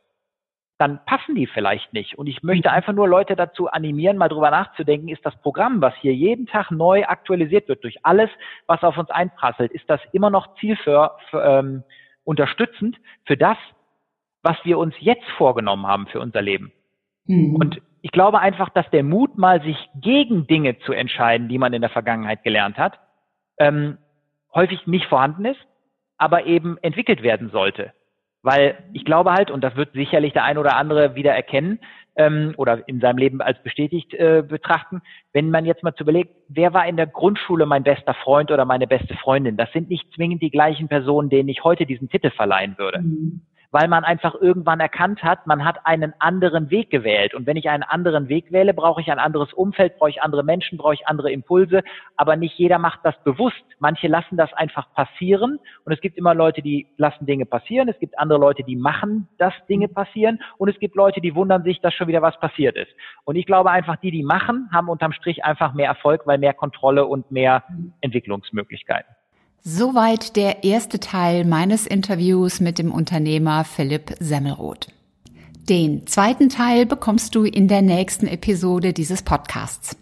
dann 0.79 1.05
passen 1.07 1.35
die 1.35 1.47
vielleicht 1.47 1.93
nicht. 1.93 2.19
Und 2.19 2.27
ich 2.27 2.43
möchte 2.43 2.69
mhm. 2.69 2.75
einfach 2.75 2.93
nur 2.93 3.09
Leute 3.09 3.37
dazu 3.37 3.69
animieren, 3.69 4.17
mal 4.17 4.29
drüber 4.29 4.51
nachzudenken, 4.51 5.09
ist 5.09 5.25
das 5.25 5.37
Programm, 5.41 5.81
was 5.81 5.95
hier 6.01 6.15
jeden 6.15 6.47
Tag 6.47 6.71
neu 6.71 7.05
aktualisiert 7.05 7.69
wird 7.69 7.85
durch 7.85 8.05
alles, 8.05 8.31
was 8.67 8.83
auf 8.83 8.99
uns 8.99 9.11
einprasselt, 9.11 9.73
ist 9.73 9.89
das 9.89 10.01
immer 10.13 10.31
noch 10.31 10.57
zielführ, 10.57 11.17
für, 11.31 11.45
ähm, 11.45 11.85
unterstützend 12.25 12.97
für 13.25 13.37
das, 13.37 13.57
was 14.43 14.57
wir 14.65 14.79
uns 14.79 14.95
jetzt 14.99 15.29
vorgenommen 15.39 15.87
haben 15.87 16.07
für 16.07 16.21
unser 16.21 16.43
Leben. 16.43 16.73
Mhm. 17.27 17.57
Und 17.57 17.83
ich 18.03 18.11
glaube 18.11 18.41
einfach, 18.41 18.69
dass 18.69 18.89
der 18.91 19.05
Mut, 19.05 19.39
mal 19.39 19.63
sich 19.63 19.79
gegen 19.95 20.47
Dinge 20.47 20.79
zu 20.81 20.93
entscheiden, 20.93 21.49
die 21.49 21.59
man 21.59 21.73
in 21.73 21.81
der 21.81 21.91
Vergangenheit 21.91 22.43
gelernt 22.43 22.77
hat, 22.77 22.99
ähm, 23.59 23.99
häufig 24.55 24.87
nicht 24.87 25.07
vorhanden 25.07 25.45
ist, 25.45 25.61
aber 26.19 26.47
eben 26.47 26.79
entwickelt 26.83 27.23
werden 27.23 27.51
sollte. 27.51 27.93
Weil 28.45 28.79
ich 28.93 29.05
glaube 29.05 29.33
halt, 29.33 29.51
und 29.51 29.65
das 29.65 29.75
wird 29.75 29.95
sicherlich 29.95 30.33
der 30.33 30.45
ein 30.45 30.59
oder 30.59 30.77
andere 30.77 31.17
wieder 31.17 31.33
erkennen, 31.33 31.81
ähm, 32.17 32.55
oder 32.57 32.87
in 32.87 33.01
seinem 33.01 33.19
Leben 33.19 33.41
als 33.41 33.61
bestätigt 33.63 34.15
äh, 34.15 34.45
betrachten. 34.47 35.03
Wenn 35.33 35.51
man 35.51 35.65
jetzt 35.65 35.83
mal 35.83 35.95
zu 35.95 36.05
überlegt, 36.05 36.35
wer 36.49 36.73
war 36.73 36.87
in 36.87 36.97
der 36.97 37.07
Grundschule 37.07 37.67
mein 37.67 37.83
bester 37.83 38.15
Freund 38.15 38.53
oder 38.53 38.65
meine 38.65 38.87
beste 38.87 39.15
Freundin? 39.15 39.57
Das 39.57 39.73
sind 39.73 39.91
nicht 39.91 40.13
zwingend 40.15 40.43
die 40.43 40.51
gleichen 40.51 40.87
Personen, 40.87 41.31
denen 41.31 41.49
ich 41.49 41.65
heute 41.65 41.87
diesen 41.87 42.09
Titel 42.09 42.31
verleihen 42.31 42.79
würde. 42.79 43.01
Mhm 43.01 43.41
weil 43.75 43.89
man 43.89 44.05
einfach 44.05 44.37
irgendwann 44.41 44.79
erkannt 44.79 45.25
hat, 45.25 45.49
man 45.49 45.65
hat 45.65 45.85
einen 45.85 46.15
anderen 46.21 46.71
Weg 46.71 46.91
gewählt. 46.91 47.35
Und 47.35 47.45
wenn 47.49 47.57
ich 47.57 47.69
einen 47.69 47.83
anderen 47.83 48.29
Weg 48.29 48.53
wähle, 48.53 48.73
brauche 48.73 49.01
ich 49.01 49.11
ein 49.11 49.19
anderes 49.19 49.53
Umfeld, 49.53 49.99
brauche 49.99 50.11
ich 50.11 50.23
andere 50.23 50.45
Menschen, 50.45 50.79
brauche 50.79 50.95
ich 50.95 51.09
andere 51.09 51.33
Impulse. 51.33 51.83
Aber 52.17 52.37
nicht 52.37 52.57
jeder 52.57 52.79
macht 52.79 53.01
das 53.03 53.21
bewusst. 53.25 53.65
Manche 53.81 54.07
lassen 54.07 54.37
das 54.37 54.53
einfach 54.53 54.95
passieren. 54.95 55.59
Und 55.85 55.93
es 55.93 56.01
gibt 56.01 56.17
immer 56.17 56.37
Leute, 56.37 56.63
die 56.63 56.87
lassen 56.99 57.27
Dinge 57.27 57.47
passieren. 57.47 57.89
Es 57.89 57.99
gibt 57.99 58.17
andere 58.17 58.39
Leute, 58.39 58.63
die 58.63 58.77
machen, 58.77 59.27
dass 59.39 59.53
Dinge 59.69 59.89
passieren. 59.89 60.39
Und 60.57 60.69
es 60.69 60.79
gibt 60.79 60.95
Leute, 60.95 61.21
die 61.21 61.35
wundern 61.35 61.65
sich, 61.65 61.81
dass 61.81 61.95
schon 61.95 62.07
wieder 62.07 62.23
was 62.23 62.39
passiert 62.39 62.77
ist. 62.77 62.93
Und 63.25 63.35
ich 63.35 63.45
glaube 63.45 63.73
einfach, 63.73 63.97
die, 63.97 64.13
die 64.13 64.23
machen, 64.23 64.69
haben 64.73 64.89
unterm 64.89 65.11
Strich 65.11 65.45
einfach 65.45 65.75
mehr 65.75 65.89
Erfolg, 65.89 66.29
weil 66.29 66.39
mehr 66.39 66.55
Kontrolle 66.55 67.07
und 67.07 67.33
mehr 67.33 67.65
Entwicklungsmöglichkeiten. 68.03 69.17
Soweit 69.67 70.37
der 70.37 70.63
erste 70.63 71.01
Teil 71.01 71.47
meines 71.47 71.87
Interviews 71.87 72.61
mit 72.61 72.79
dem 72.79 72.93
Unternehmer 72.93 73.65
Philipp 73.65 74.15
Semmelroth. 74.21 74.89
Den 75.71 76.07
zweiten 76.07 76.51
Teil 76.51 76.85
bekommst 76.85 77.35
du 77.35 77.45
in 77.45 77.67
der 77.67 77.81
nächsten 77.81 78.27
Episode 78.27 78.93
dieses 78.93 79.23
Podcasts. 79.23 79.97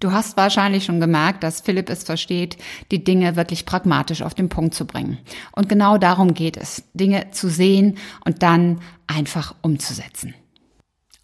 Du 0.00 0.12
hast 0.12 0.38
wahrscheinlich 0.38 0.86
schon 0.86 0.98
gemerkt, 0.98 1.42
dass 1.42 1.60
Philipp 1.60 1.90
es 1.90 2.04
versteht, 2.04 2.56
die 2.90 3.04
Dinge 3.04 3.36
wirklich 3.36 3.66
pragmatisch 3.66 4.22
auf 4.22 4.32
den 4.32 4.48
Punkt 4.48 4.74
zu 4.74 4.86
bringen. 4.86 5.18
Und 5.52 5.68
genau 5.68 5.98
darum 5.98 6.32
geht 6.32 6.56
es, 6.56 6.84
Dinge 6.94 7.32
zu 7.32 7.50
sehen 7.50 7.98
und 8.24 8.42
dann 8.42 8.80
einfach 9.06 9.54
umzusetzen. 9.60 10.32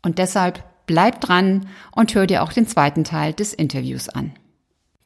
Und 0.02 0.18
deshalb 0.18 0.62
bleib 0.84 1.22
dran 1.22 1.68
und 1.92 2.14
hör 2.14 2.26
dir 2.26 2.42
auch 2.42 2.52
den 2.52 2.66
zweiten 2.66 3.04
Teil 3.04 3.32
des 3.32 3.54
Interviews 3.54 4.10
an. 4.10 4.34